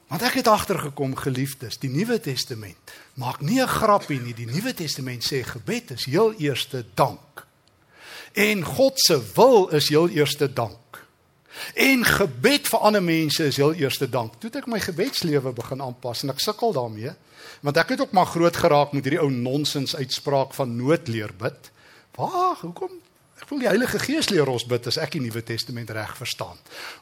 Want 0.07 0.21
ek 0.23 0.39
het 0.39 0.47
agtergekom 0.47 1.15
geliefdes, 1.19 1.79
die 1.83 1.91
Nuwe 1.91 2.19
Testament 2.19 2.93
maak 3.19 3.41
nie 3.41 3.61
'n 3.61 3.67
grappie 3.67 4.19
nie. 4.19 4.33
Die 4.33 4.47
Nuwe 4.47 4.73
Testament 4.73 5.23
sê 5.23 5.43
gebed 5.43 5.91
is 5.91 6.05
heel 6.05 6.33
eerste 6.33 6.85
dank. 6.93 7.45
En 8.33 8.63
God 8.63 8.99
se 8.99 9.21
wil 9.33 9.67
is 9.67 9.89
heel 9.89 10.09
eerste 10.09 10.53
dank. 10.53 11.05
En 11.73 12.05
gebed 12.05 12.67
vir 12.67 12.79
ander 12.79 13.03
mense 13.03 13.45
is 13.45 13.57
heel 13.57 13.73
eerste 13.73 14.09
dank. 14.09 14.39
Toe 14.39 14.49
ek 14.53 14.67
my 14.67 14.79
gebedslewe 14.79 15.51
begin 15.53 15.81
aanpas 15.81 16.23
en 16.23 16.29
ek 16.29 16.39
sukkel 16.39 16.73
daarmee, 16.73 17.11
want 17.61 17.77
ek 17.77 17.89
het 17.89 18.01
ook 18.01 18.11
maar 18.11 18.25
groot 18.25 18.55
geraak 18.55 18.93
met 18.93 19.03
hierdie 19.03 19.21
ou 19.21 19.31
nonsens 19.31 19.95
uitspraak 19.95 20.53
van 20.53 20.75
noodleer 20.75 21.33
bid. 21.37 21.71
Waar, 22.15 22.57
hoekom 22.61 22.91
Ek 23.47 23.53
wil 23.53 23.61
die 23.63 23.69
Heilige 23.69 23.99
Gees 24.03 24.27
leer 24.27 24.49
ons 24.51 24.65
bid 24.67 24.89
as 24.91 24.97
ek 24.99 25.13
die 25.15 25.21
Nuwe 25.23 25.39
Testament 25.39 25.87
reg 25.95 26.09
verstaan. 26.19 26.57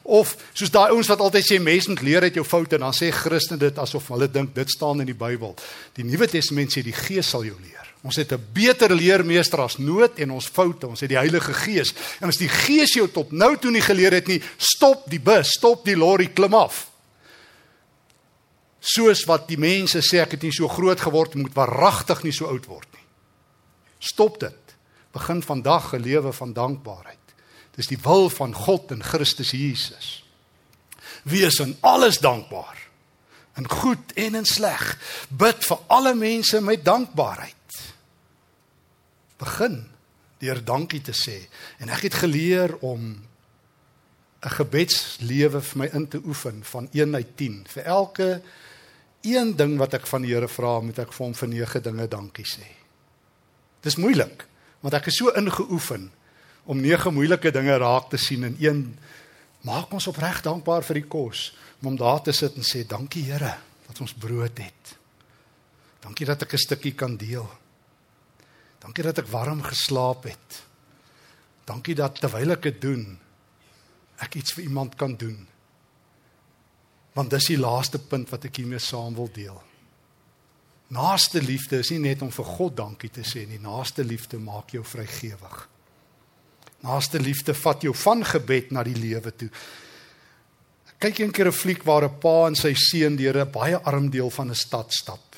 Of 0.06 0.36
soos 0.54 0.70
daai 0.70 0.92
ouens 0.94 1.08
wat 1.10 1.24
altyd 1.24 1.42
sê 1.42 1.56
mense 1.58 1.90
moet 1.90 2.04
leer 2.06 2.22
uit 2.22 2.36
jou 2.38 2.44
foute 2.46 2.76
en 2.76 2.84
dan 2.84 2.94
sê 2.94 3.08
Christene 3.10 3.58
dit 3.58 3.78
asof 3.82 4.12
hulle 4.12 4.28
dink 4.30 4.52
dit 4.54 4.70
staan 4.70 5.02
in 5.02 5.08
die 5.10 5.16
Bybel. 5.18 5.56
Die 5.98 6.04
Nuwe 6.06 6.28
Testament 6.30 6.70
sê 6.70 6.84
die 6.86 6.94
Gees 6.94 7.32
sal 7.34 7.42
jou 7.48 7.56
leer. 7.58 7.88
Ons 8.06 8.20
het 8.22 8.30
'n 8.30 8.46
beter 8.54 8.94
leermeester 8.94 9.58
as 9.58 9.78
nood 9.78 10.20
en 10.22 10.30
ons 10.30 10.46
foute. 10.46 10.86
Ons 10.86 11.00
het 11.00 11.08
die 11.08 11.18
Heilige 11.18 11.52
Gees. 11.52 11.92
En 12.20 12.28
as 12.28 12.38
die 12.38 12.48
Gees 12.48 12.94
jou 12.94 13.08
tot 13.08 13.32
nou 13.32 13.56
toe 13.58 13.72
nie 13.72 13.82
geleer 13.82 14.12
het 14.12 14.28
nie, 14.28 14.40
stop 14.56 15.10
die 15.10 15.18
bus, 15.18 15.50
stop 15.50 15.84
die 15.84 15.96
lorry, 15.96 16.28
klim 16.28 16.54
af. 16.54 16.90
Soos 18.78 19.24
wat 19.26 19.48
die 19.48 19.58
mense 19.58 19.98
sê 19.98 20.22
ek 20.22 20.30
het 20.30 20.42
nie 20.42 20.52
so 20.52 20.68
groot 20.68 21.00
geword 21.00 21.34
moet 21.34 21.54
waaragtig 21.54 22.22
nie 22.22 22.32
so 22.32 22.46
oud 22.46 22.66
word 22.66 22.86
nie. 22.92 23.02
Stop 23.98 24.38
dit 24.38 24.65
begin 25.16 25.42
vandag 25.42 25.92
'n 25.92 26.00
lewe 26.00 26.32
van 26.32 26.52
dankbaarheid. 26.52 27.26
Dis 27.76 27.86
die 27.86 27.98
wil 28.02 28.28
van 28.30 28.54
God 28.54 28.90
in 28.90 29.02
Christus 29.02 29.50
Jesus. 29.50 30.24
Wees 31.22 31.58
in 31.58 31.76
alles 31.80 32.18
dankbaar. 32.18 32.88
In 33.56 33.68
goed 33.70 34.12
en 34.12 34.34
in 34.34 34.44
sleg. 34.44 34.98
Bid 35.28 35.64
vir 35.64 35.78
alle 35.86 36.14
mense 36.14 36.60
met 36.60 36.84
dankbaarheid. 36.84 37.54
Begin 39.36 39.88
deur 40.38 40.64
dankie 40.64 41.00
te 41.00 41.12
sê 41.16 41.48
en 41.78 41.88
ek 41.88 42.02
het 42.02 42.14
geleer 42.14 42.76
om 42.84 43.24
'n 44.44 44.50
gebedslewe 44.50 45.62
vir 45.62 45.78
my 45.78 45.88
in 45.92 46.08
te 46.08 46.20
oefen 46.24 46.64
van 46.64 46.88
1 46.92 47.14
uit 47.14 47.36
10. 47.36 47.66
Vir 47.68 47.82
elke 47.82 48.42
een 49.20 49.56
ding 49.56 49.78
wat 49.78 49.94
ek 49.94 50.06
van 50.06 50.22
die 50.22 50.34
Here 50.34 50.48
vra, 50.48 50.80
moet 50.80 50.98
ek 50.98 51.12
vir 51.12 51.26
hom 51.26 51.34
vir 51.34 51.48
9 51.48 51.82
dinge 51.82 52.08
dankie 52.08 52.44
sê. 52.44 52.66
Dis 53.80 53.96
moeilik 53.96 54.46
want 54.86 54.94
ek 54.94 55.08
is 55.10 55.16
so 55.18 55.32
ingeoefen 55.34 56.04
om 56.70 56.78
nege 56.78 57.10
moeilike 57.10 57.50
dinge 57.50 57.74
raak 57.82 58.06
te 58.12 58.20
sien 58.22 58.46
in 58.46 58.54
een 58.62 58.82
maak 59.66 59.90
ons 59.90 60.06
opreg 60.06 60.44
dankbaar 60.46 60.86
vir 60.86 61.00
die 61.00 61.08
kos 61.10 61.48
om 61.82 61.98
daar 61.98 62.22
te 62.22 62.30
sit 62.34 62.54
en 62.54 62.62
sê 62.66 62.84
dankie 62.86 63.24
Here 63.26 63.56
dat 63.86 64.00
ons 64.02 64.14
brood 64.14 64.58
het. 64.58 64.94
Dankie 66.02 66.26
dat 66.26 66.42
ek 66.42 66.54
'n 66.54 66.58
stukkie 66.58 66.94
kan 66.94 67.16
deel. 67.16 67.46
Dankie 68.78 69.02
dat 69.02 69.18
ek 69.18 69.30
warm 69.30 69.62
geslaap 69.62 70.24
het. 70.24 70.62
Dankie 71.64 71.94
dat 71.94 72.20
terwyl 72.20 72.50
ek 72.50 72.62
dit 72.62 72.80
doen 72.80 73.18
ek 74.18 74.34
iets 74.34 74.52
vir 74.52 74.64
iemand 74.64 74.94
kan 74.94 75.16
doen. 75.16 75.46
Want 77.12 77.30
dis 77.30 77.46
die 77.46 77.58
laaste 77.58 77.98
punt 77.98 78.30
wat 78.30 78.44
ek 78.44 78.56
hiermee 78.56 78.78
saam 78.78 79.14
wil 79.14 79.28
deel. 79.32 79.62
Naaste 80.88 81.42
liefde 81.42 81.80
is 81.82 81.90
nie 81.90 81.98
net 81.98 82.22
om 82.22 82.30
vir 82.30 82.44
God 82.44 82.76
dankie 82.78 83.10
te 83.10 83.24
sê 83.26 83.46
nie. 83.48 83.58
Naaste 83.58 84.04
liefde 84.06 84.38
maak 84.38 84.70
jou 84.70 84.84
vrygewig. 84.86 85.56
Naaste 86.86 87.18
liefde 87.18 87.54
vat 87.58 87.82
jou 87.82 87.94
van 88.04 88.22
gebed 88.24 88.70
na 88.70 88.84
die 88.86 88.94
lewe 88.94 89.32
toe. 89.34 89.48
Kyk 91.02 91.18
een 91.18 91.32
keer 91.32 91.48
'n 91.48 91.52
fliek 91.52 91.82
waar 91.82 92.04
'n 92.04 92.18
pa 92.18 92.46
en 92.46 92.54
sy 92.54 92.74
seun 92.74 93.16
deur 93.16 93.36
'n 93.36 93.50
baie 93.50 93.76
arm 93.82 94.10
deel 94.10 94.30
van 94.30 94.50
'n 94.50 94.54
stad 94.54 94.92
stap. 94.92 95.36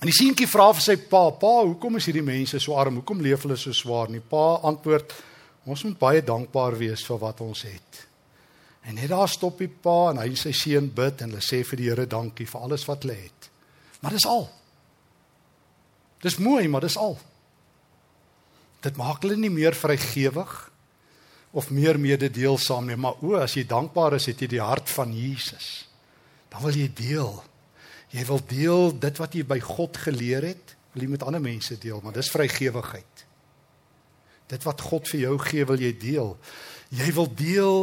En 0.00 0.06
die 0.06 0.12
seentjie 0.12 0.46
vra 0.46 0.72
vir 0.72 0.82
sy 0.82 0.96
pa: 0.96 1.30
"Pa, 1.30 1.64
hoekom 1.64 1.96
is 1.96 2.04
hierdie 2.06 2.22
mense 2.22 2.58
so 2.58 2.74
arm? 2.74 2.94
Hoekom 2.94 3.20
leef 3.20 3.42
hulle 3.42 3.56
so 3.56 3.72
swaar?" 3.72 4.06
En 4.06 4.12
die 4.12 4.20
pa 4.20 4.60
antwoord: 4.62 5.12
"Ons 5.64 5.82
moet 5.84 5.98
baie 5.98 6.22
dankbaar 6.22 6.78
wees 6.78 7.04
vir 7.04 7.18
wat 7.18 7.40
ons 7.40 7.62
het." 7.62 8.06
En 8.82 8.94
net 8.94 9.08
daar 9.08 9.28
stop 9.28 9.58
die 9.58 9.68
pa 9.68 10.10
en 10.10 10.18
hy 10.18 10.26
en 10.26 10.36
sy 10.36 10.52
seun 10.52 10.90
bid 10.94 11.22
en 11.22 11.30
hulle 11.30 11.42
sê 11.42 11.64
vir 11.64 11.76
die 11.76 11.88
Here 11.88 12.06
dankie 12.06 12.46
vir 12.46 12.60
alles 12.60 12.84
wat 12.84 13.02
hulle 13.02 13.14
het. 13.14 13.50
Maar 14.04 14.12
dis 14.12 14.26
al. 14.28 14.44
Dis 16.20 16.36
mooi, 16.36 16.68
maar 16.68 16.84
dis 16.84 16.96
al. 17.00 17.16
Dit 18.84 18.98
maak 19.00 19.24
hulle 19.24 19.38
nie 19.40 19.52
meer 19.52 19.72
vrygewig 19.72 20.52
of 21.56 21.70
meer 21.72 21.96
mededeelsaam 22.00 22.90
nie, 22.90 22.98
maar 23.00 23.16
o, 23.24 23.38
as 23.40 23.54
jy 23.56 23.62
dankbaar 23.70 24.18
is, 24.18 24.26
het 24.28 24.42
jy 24.44 24.50
die 24.56 24.60
hart 24.60 24.90
van 24.92 25.14
Jesus. 25.16 25.86
Dan 26.52 26.66
wil 26.66 26.76
jy 26.76 26.88
deel. 26.98 27.32
Jy 28.12 28.24
wil 28.28 28.42
deel 28.50 28.92
dit 29.00 29.20
wat 29.22 29.36
jy 29.38 29.44
by 29.48 29.60
God 29.62 29.96
geleer 30.04 30.44
het, 30.50 30.74
wil 30.92 31.06
jy 31.06 31.12
met 31.14 31.24
ander 31.24 31.42
mense 31.42 31.78
deel, 31.80 32.02
maar 32.04 32.16
dis 32.16 32.32
vrygewigheid. 32.34 33.24
Dit 34.52 34.66
wat 34.68 34.84
God 34.84 35.08
vir 35.08 35.22
jou 35.22 35.38
gee, 35.46 35.64
wil 35.64 35.80
jy 35.80 35.94
deel. 35.96 36.34
Jy 36.92 37.08
wil 37.16 37.30
deel 37.40 37.78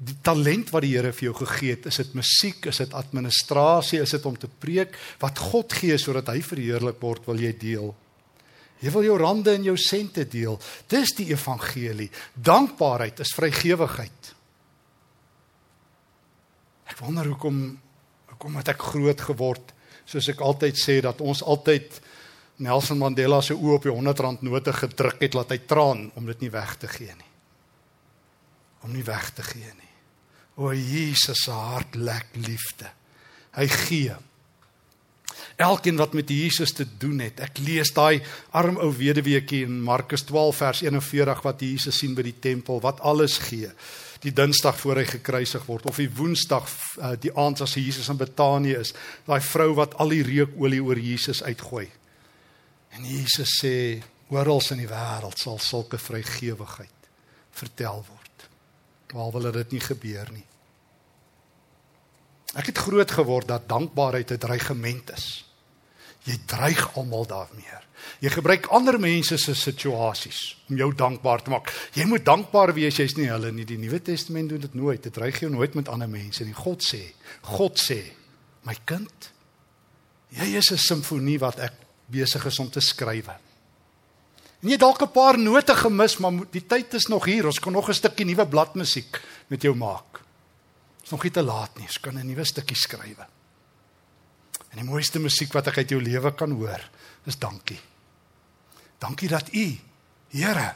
die 0.00 0.16
talent 0.24 0.70
wat 0.72 0.84
die 0.86 0.94
Here 0.94 1.12
vir 1.12 1.26
jou 1.28 1.34
gegee 1.42 1.74
het. 1.76 1.88
Is 1.90 2.00
dit 2.00 2.14
musiek, 2.16 2.64
is 2.70 2.80
dit 2.80 2.94
administrasie, 2.96 4.00
is 4.00 4.14
dit 4.16 4.26
om 4.26 4.36
te 4.38 4.48
preek 4.48 4.96
wat 5.20 5.40
God 5.50 5.74
gee 5.76 5.98
sodat 6.00 6.30
hy 6.32 6.40
verheerlik 6.44 7.00
word, 7.02 7.26
wil 7.28 7.40
jy 7.40 7.52
deel. 7.60 7.92
Jy 8.80 8.92
wil 8.94 9.04
jou 9.04 9.16
rande 9.20 9.52
en 9.52 9.66
jou 9.68 9.76
sente 9.76 10.24
deel. 10.24 10.56
Dis 10.88 11.12
die 11.18 11.28
evangelie. 11.34 12.08
Dankbaarheid 12.32 13.20
is 13.20 13.34
vrygewigheid. 13.36 14.32
Ek 16.88 16.96
wonder 17.04 17.28
hoekom 17.28 17.60
hoekom 18.30 18.56
het 18.56 18.70
ek 18.72 18.86
groot 18.88 19.20
geword 19.20 19.74
soos 20.08 20.30
ek 20.32 20.40
altyd 20.40 20.78
sê 20.80 20.94
dat 21.04 21.20
ons 21.20 21.42
altyd 21.44 21.98
Nelson 22.64 22.96
Mandela 22.98 23.42
se 23.44 23.52
oë 23.52 23.74
op 23.76 23.84
die 23.84 23.92
100 23.92 24.22
rand 24.24 24.42
note 24.44 24.72
gedruk 24.72 25.20
het 25.20 25.36
laat 25.36 25.52
hy 25.52 25.60
traan 25.68 26.06
om 26.16 26.26
dit 26.32 26.46
nie 26.46 26.50
weg 26.52 26.74
te 26.80 26.88
gee 26.88 27.12
nie. 27.12 27.30
Om 28.84 28.96
nie 28.96 29.04
weg 29.04 29.28
te 29.36 29.44
gee 29.44 29.68
nie. 29.76 29.89
O 30.56 30.72
Jesus 30.74 31.44
se 31.44 31.54
hart 31.54 31.94
lek 31.94 32.34
liefde. 32.34 32.90
Hy 33.54 33.66
gee 33.68 34.16
elkeen 35.60 35.96
wat 35.96 36.12
met 36.12 36.28
Jesus 36.28 36.72
te 36.72 36.86
doen 36.98 37.18
het. 37.18 37.40
Ek 37.44 37.58
lees 37.60 37.92
daai 37.92 38.20
arm 38.56 38.78
ou 38.80 38.90
weduweetjie 38.96 39.64
in 39.68 39.80
Markus 39.84 40.24
12 40.28 40.60
vers 40.62 40.82
41 40.86 41.42
wat 41.44 41.64
Jesus 41.64 41.98
sien 42.00 42.14
by 42.16 42.24
die 42.24 42.38
tempel 42.40 42.80
wat 42.84 43.02
alles 43.04 43.38
gee. 43.44 43.68
Die 44.24 44.32
Dinsdag 44.36 44.78
voor 44.80 45.00
hy 45.00 45.06
gekruisig 45.08 45.64
word 45.68 45.88
of 45.88 46.00
die 46.00 46.10
Woensdag 46.12 46.68
uh, 46.68 47.12
die 47.20 47.32
aand 47.36 47.62
as 47.64 47.76
Jesus 47.76 48.08
in 48.12 48.20
Betanië 48.20 48.78
is, 48.80 48.94
daai 49.28 49.40
vrou 49.44 49.72
wat 49.78 49.96
al 50.00 50.12
die 50.12 50.24
reukolie 50.24 50.82
oor 50.84 51.00
Jesus 51.00 51.42
uitgooi. 51.44 51.88
En 52.96 53.04
Jesus 53.06 53.60
sê 53.60 53.74
oral 54.32 54.62
in 54.72 54.84
die 54.84 54.90
wêreld 54.90 55.40
sal 55.40 55.60
sulke 55.60 55.98
vrygewigheid 56.00 57.08
vertel 57.60 58.04
word. 58.06 58.19
Waar 59.12 59.32
wil 59.32 59.52
dit 59.52 59.70
nie 59.70 59.80
gebeur 59.80 60.28
nie. 60.32 60.46
Ek 62.58 62.66
het 62.66 62.78
groot 62.78 63.10
geword 63.10 63.48
dat 63.48 63.68
dankbaarheid 63.68 64.30
'n 64.32 64.38
dreigement 64.38 65.10
is. 65.10 65.44
Jy 66.26 66.36
dreig 66.46 66.96
almal 66.96 67.26
daarmee. 67.26 67.78
Jy 68.20 68.28
gebruik 68.28 68.66
ander 68.66 69.00
mense 69.00 69.36
se 69.38 69.54
situasies 69.54 70.56
om 70.68 70.76
jou 70.76 70.94
dankbaar 70.94 71.42
te 71.42 71.50
maak. 71.50 71.72
Jy 71.92 72.04
moet 72.04 72.24
dankbaar 72.24 72.74
wees, 72.74 72.96
jy's 72.96 73.16
nie 73.16 73.28
hulle 73.30 73.52
nie. 73.52 73.64
Die 73.64 73.78
Nuwe 73.78 74.02
Testament 74.02 74.48
doen 74.48 74.60
dit 74.60 74.74
nooit. 74.74 75.02
Dit 75.02 75.12
dreig 75.12 75.40
jou 75.40 75.50
nooit 75.50 75.74
met 75.74 75.88
ander 75.88 76.08
mense 76.08 76.44
nie. 76.44 76.54
God 76.54 76.84
sê, 76.84 77.14
God 77.42 77.78
sê, 77.78 78.12
my 78.62 78.76
kind, 78.84 79.30
jy 80.28 80.56
is 80.56 80.70
'n 80.72 80.76
simfonie 80.76 81.38
wat 81.38 81.58
ek 81.58 81.72
besig 82.06 82.44
is 82.46 82.58
om 82.58 82.70
te 82.70 82.80
skryf. 82.80 83.30
En 84.60 84.68
jy 84.68 84.76
dalk 84.76 85.02
'n 85.02 85.10
paar 85.10 85.38
note 85.38 85.74
gemis, 85.74 86.16
maar 86.18 86.32
die 86.50 86.66
tyd 86.66 86.94
is 86.94 87.06
nog 87.06 87.24
hier. 87.24 87.46
Ons 87.46 87.60
kan 87.60 87.72
nog 87.72 87.88
'n 87.88 87.94
stukkie 87.94 88.26
nuwe 88.26 88.46
bladmusiek 88.46 89.20
met 89.46 89.62
jou 89.62 89.74
maak. 89.74 90.12
Dit 90.96 91.04
is 91.04 91.10
nog 91.10 91.22
nie 91.22 91.32
te 91.32 91.42
laat 91.42 91.76
nie. 91.76 91.86
Ons 91.86 92.00
kan 92.00 92.18
'n 92.18 92.26
nuwe 92.26 92.44
stukkie 92.44 92.76
skryf. 92.76 93.18
En 94.70 94.76
die 94.78 94.84
mooiste 94.84 95.18
musiek 95.18 95.52
wat 95.52 95.66
ek 95.66 95.76
uit 95.76 95.88
jou 95.88 96.02
lewe 96.02 96.34
kan 96.34 96.50
hoor, 96.50 96.90
is 97.26 97.38
dankie. 97.38 97.80
Dankie 98.98 99.28
dat 99.28 99.52
U, 99.52 99.78
Here, 100.30 100.74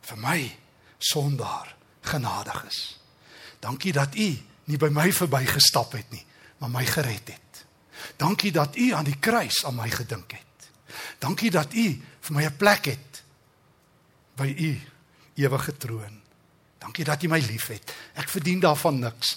vir 0.00 0.18
my 0.18 0.58
sondaar 0.98 1.74
genadig 2.00 2.64
is. 2.68 3.00
Dankie 3.60 3.92
dat 3.92 4.14
U 4.14 4.28
nie 4.64 4.76
by 4.76 4.88
my 4.92 5.12
verbygestap 5.12 5.92
het 5.92 6.10
nie, 6.10 6.24
maar 6.58 6.70
my 6.70 6.84
gered 6.86 7.32
het. 7.32 7.64
Dankie 8.16 8.52
dat 8.52 8.76
U 8.76 8.90
aan 8.92 9.04
die 9.04 9.18
kruis 9.20 9.64
aan 9.64 9.74
my 9.74 9.88
gedink 9.90 10.32
het. 10.32 10.68
Dankie 11.18 11.50
dat 11.50 11.72
U 11.72 11.86
vir 12.20 12.36
my 12.36 12.44
'n 12.44 12.56
plek 12.56 12.84
het 12.84 13.09
by 14.40 14.48
U 14.50 14.72
ewige 15.40 15.76
troon. 15.76 16.18
Dankie 16.80 17.04
dat 17.04 17.22
U 17.22 17.28
my 17.28 17.40
liefhet. 17.44 17.92
Ek 18.16 18.32
verdien 18.32 18.60
daarvan 18.60 18.98
niks. 19.02 19.36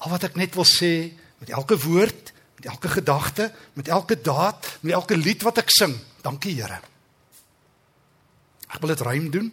Al 0.00 0.14
wat 0.16 0.24
ek 0.30 0.40
net 0.40 0.56
wil 0.56 0.68
sê 0.68 1.12
met 1.40 1.52
elke 1.52 1.76
woord 1.80 2.32
met 2.60 2.72
elke 2.72 2.88
gedagte, 2.88 3.52
met 3.72 3.88
elke 3.88 4.20
daad, 4.20 4.78
met 4.80 4.92
elke 4.92 5.16
lied 5.16 5.42
wat 5.42 5.62
ek 5.62 5.72
sing. 5.72 5.94
Dankie 6.20 6.58
Here. 6.58 6.76
Ek 8.68 8.82
wil 8.82 8.92
dit 8.92 9.00
ruim 9.00 9.30
doen. 9.32 9.46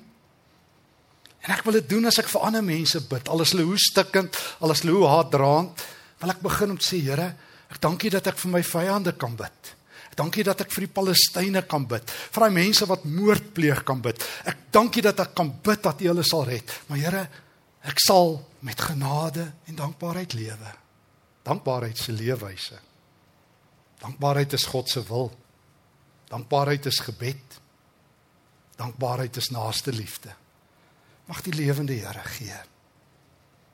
En 1.40 1.54
ek 1.56 1.64
wil 1.64 1.78
dit 1.80 1.88
doen 1.88 2.10
as 2.10 2.20
ek 2.20 2.28
vir 2.28 2.44
ander 2.44 2.66
mense 2.66 3.00
bid. 3.08 3.32
Al 3.32 3.46
is 3.46 3.54
hulle 3.56 3.64
hoe 3.70 3.80
stikkend, 3.80 4.36
al 4.60 4.76
is 4.76 4.84
hulle 4.84 4.98
hoe 4.98 5.08
haatdraand, 5.08 5.86
wil 6.20 6.34
ek 6.34 6.44
begin 6.44 6.76
om 6.76 6.82
te 6.82 6.90
sê 6.90 7.00
Here, 7.00 7.30
ek 7.72 7.80
dankie 7.80 8.12
dat 8.12 8.28
ek 8.28 8.42
vir 8.44 8.58
my 8.58 8.64
vyande 8.68 9.16
kan 9.16 9.40
bid. 9.40 9.72
Dankie 10.18 10.46
dat 10.46 10.64
ek 10.66 10.72
vir 10.74 10.88
die 10.88 10.94
Palestynë 10.96 11.62
kan 11.70 11.86
bid. 11.90 12.10
Vir 12.10 12.48
daai 12.48 12.56
mense 12.56 12.88
wat 12.90 13.06
moord 13.06 13.52
pleeg 13.54 13.84
kan 13.86 14.02
bid. 14.02 14.24
Ek 14.50 14.68
dankie 14.74 15.04
dat 15.06 15.20
ek 15.22 15.36
kan 15.38 15.52
bid 15.64 15.84
dat 15.86 16.02
U 16.02 16.10
hulle 16.10 16.26
sal 16.26 16.48
red. 16.50 16.74
Maar 16.90 17.02
Here, 17.04 17.24
ek 17.86 18.02
sal 18.02 18.40
met 18.66 18.82
genade 18.82 19.46
en 19.70 19.78
dankbaarheid 19.78 20.34
lewe. 20.34 20.72
Dankbaarheid 21.48 22.02
se 22.02 22.16
leefwyse. 22.18 22.80
Dankbaarheid 24.02 24.58
is 24.58 24.66
God 24.66 24.90
se 24.90 25.04
wil. 25.08 25.30
Dankbaarheid 26.34 26.90
is 26.90 27.00
gebed. 27.06 27.60
Dankbaarheid 28.78 29.38
is 29.38 29.52
naaste 29.54 29.94
liefde. 29.94 30.34
Mag 31.30 31.42
die 31.46 31.54
lewende 31.54 31.94
Here 31.94 32.26
gee 32.38 32.58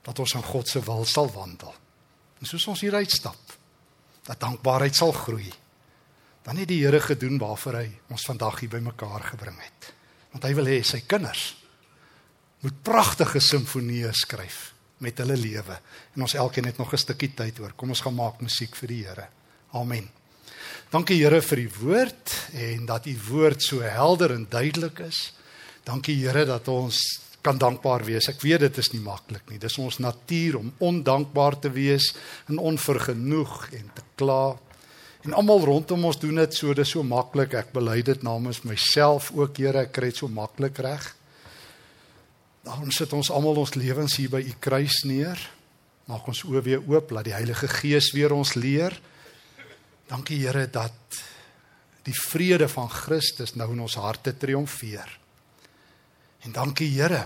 dat 0.04 0.18
ons 0.20 0.34
aan 0.36 0.44
God 0.44 0.68
se 0.68 0.82
wil 0.84 1.06
sal 1.08 1.30
wandel. 1.32 1.72
En 2.40 2.48
soos 2.48 2.66
ons 2.68 2.80
hier 2.84 2.92
uitstap, 2.92 3.54
dat 4.26 4.40
dankbaarheid 4.40 4.96
sal 4.96 5.14
groei. 5.16 5.48
Dan 6.44 6.60
het 6.60 6.68
die 6.68 6.82
Here 6.84 7.00
gedoen 7.00 7.38
waarvoor 7.40 7.80
hy 7.80 7.88
ons 8.12 8.26
vandag 8.28 8.60
hier 8.60 8.72
bymekaar 8.76 9.30
gebring 9.32 9.56
het. 9.62 9.92
Want 10.34 10.44
hy 10.44 10.54
wil 10.58 10.68
hê 10.68 10.82
sy 10.84 11.00
kinders 11.08 11.54
moet 12.64 12.76
pragtige 12.84 13.40
simfonieë 13.44 14.12
skryf 14.16 14.72
met 15.04 15.18
hulle 15.20 15.36
lewe. 15.36 15.76
En 16.16 16.24
ons 16.24 16.34
elkeen 16.34 16.64
het 16.68 16.78
nog 16.78 16.92
'n 16.92 16.96
stukkie 16.96 17.34
tyd 17.34 17.60
oor. 17.60 17.72
Kom 17.76 17.88
ons 17.88 18.00
gaan 18.00 18.14
maak 18.14 18.40
musiek 18.40 18.74
vir 18.76 18.88
die 18.88 19.04
Here. 19.04 19.28
Amen. 19.72 20.08
Dankie 20.90 21.18
Here 21.22 21.42
vir 21.42 21.58
u 21.58 21.70
woord 21.80 22.32
en 22.52 22.86
dat 22.86 23.06
u 23.06 23.16
woord 23.28 23.62
so 23.62 23.80
helder 23.80 24.32
en 24.32 24.46
duidelik 24.48 24.98
is. 24.98 25.32
Dankie 25.84 26.16
Here 26.16 26.44
dat 26.44 26.68
ons 26.68 27.20
kan 27.42 27.58
dankbaar 27.58 28.04
wees. 28.04 28.28
Ek 28.28 28.40
weet 28.40 28.60
dit 28.60 28.78
is 28.78 28.92
nie 28.92 29.02
maklik 29.04 29.50
nie. 29.50 29.58
Dis 29.58 29.78
ons 29.78 29.98
natuur 29.98 30.56
om 30.56 30.72
ondankbaar 30.78 31.58
te 31.58 31.70
wees 31.70 32.14
en 32.48 32.58
onvergenoeg 32.58 33.68
en 33.72 33.90
te 33.94 34.02
kla. 34.16 34.56
En 35.24 35.32
almal 35.32 35.64
rondom 35.64 36.04
ons 36.04 36.18
doen 36.20 36.36
dit 36.42 36.56
so, 36.56 36.74
dis 36.76 36.90
so 36.96 37.02
maklik. 37.06 37.54
Ek 37.56 37.72
bely 37.72 38.02
dit 38.04 38.24
namens 38.26 38.60
myself 38.68 39.30
ook, 39.32 39.56
Here, 39.56 39.86
ek 39.86 39.94
kry 39.96 40.10
dit 40.12 40.20
so 40.20 40.28
maklik 40.28 40.80
reg. 40.84 41.06
Daarom 42.64 42.90
sit 42.92 43.12
ons 43.16 43.30
almal 43.32 43.60
ons 43.60 43.74
lewens 43.76 44.16
hier 44.20 44.32
by 44.32 44.42
u 44.44 44.52
kruis 44.60 45.02
neer. 45.08 45.40
Maak 46.08 46.28
ons 46.28 46.42
oë 46.44 46.60
weer 46.64 46.84
oop, 46.84 47.12
laat 47.12 47.28
die 47.28 47.36
Heilige 47.36 47.68
Gees 47.72 48.10
weer 48.12 48.34
ons 48.36 48.52
leer. 48.56 48.96
Dankie 50.10 50.42
Here 50.42 50.66
dat 50.68 51.22
die 52.04 52.16
vrede 52.16 52.68
van 52.68 52.90
Christus 52.92 53.54
nou 53.56 53.70
in 53.72 53.80
ons 53.86 53.96
harte 53.96 54.34
triomfeer. 54.36 55.08
En 56.44 56.52
dankie 56.52 56.90
Here 56.92 57.22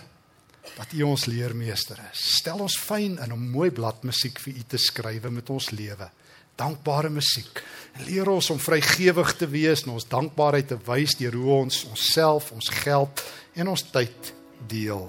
dat 0.77 0.95
U 0.95 1.03
ons 1.09 1.27
leermeester 1.27 1.99
is. 2.13 2.23
Stel 2.39 2.63
ons 2.63 2.79
fyn 2.79 3.17
in 3.25 3.35
om 3.35 3.51
mooi 3.51 3.73
bladmusiek 3.75 4.39
vir 4.39 4.61
U 4.61 4.67
te 4.75 4.79
skryf 4.79 5.27
met 5.35 5.51
ons 5.51 5.73
lewe. 5.75 6.11
Dankbare 6.59 7.11
musiek. 7.13 7.63
En 7.95 8.05
leer 8.07 8.29
ons 8.31 8.51
om 8.51 8.61
vrygewig 8.61 9.35
te 9.39 9.49
wees 9.51 9.85
en 9.85 9.95
ons 9.95 10.09
dankbaarheid 10.11 10.69
te 10.73 10.79
wys 10.89 11.17
deur 11.19 11.39
hoe 11.39 11.55
ons 11.63 11.85
onsself, 11.91 12.53
ons 12.55 12.71
geld 12.83 13.23
en 13.59 13.71
ons 13.75 13.85
tyd 13.93 14.33
deel. 14.71 15.07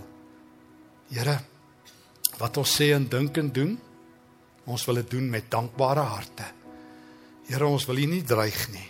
Here, 1.09 1.39
wat 2.39 2.61
ons 2.61 2.75
sê 2.79 2.91
en 2.95 3.07
dink 3.09 3.37
en 3.41 3.49
doen, 3.53 3.75
ons 4.69 4.85
wil 4.85 5.01
dit 5.01 5.17
doen 5.17 5.29
met 5.33 5.49
dankbare 5.49 6.05
harte. 6.05 6.45
Here, 7.49 7.65
ons 7.65 7.87
wil 7.89 8.03
U 8.03 8.07
nie 8.13 8.23
dreig 8.23 8.67
nie. 8.73 8.85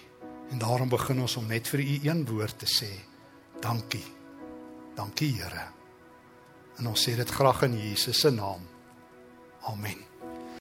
En 0.52 0.60
daarom 0.60 0.90
begin 0.92 1.22
ons 1.24 1.38
om 1.40 1.48
net 1.48 1.70
vir 1.72 1.86
U 1.86 1.98
een 2.10 2.26
woord 2.28 2.60
te 2.66 2.68
sê. 2.68 2.92
Dankie. 3.64 4.06
Dankie, 4.98 5.32
Here. 5.40 5.70
En 6.80 6.92
ons 6.92 7.08
sê 7.08 7.16
dit 7.16 7.36
graag 7.40 7.64
in 7.70 7.80
Jesus 7.80 8.20
se 8.20 8.32
naam. 8.36 8.68
Amen. 9.72 10.09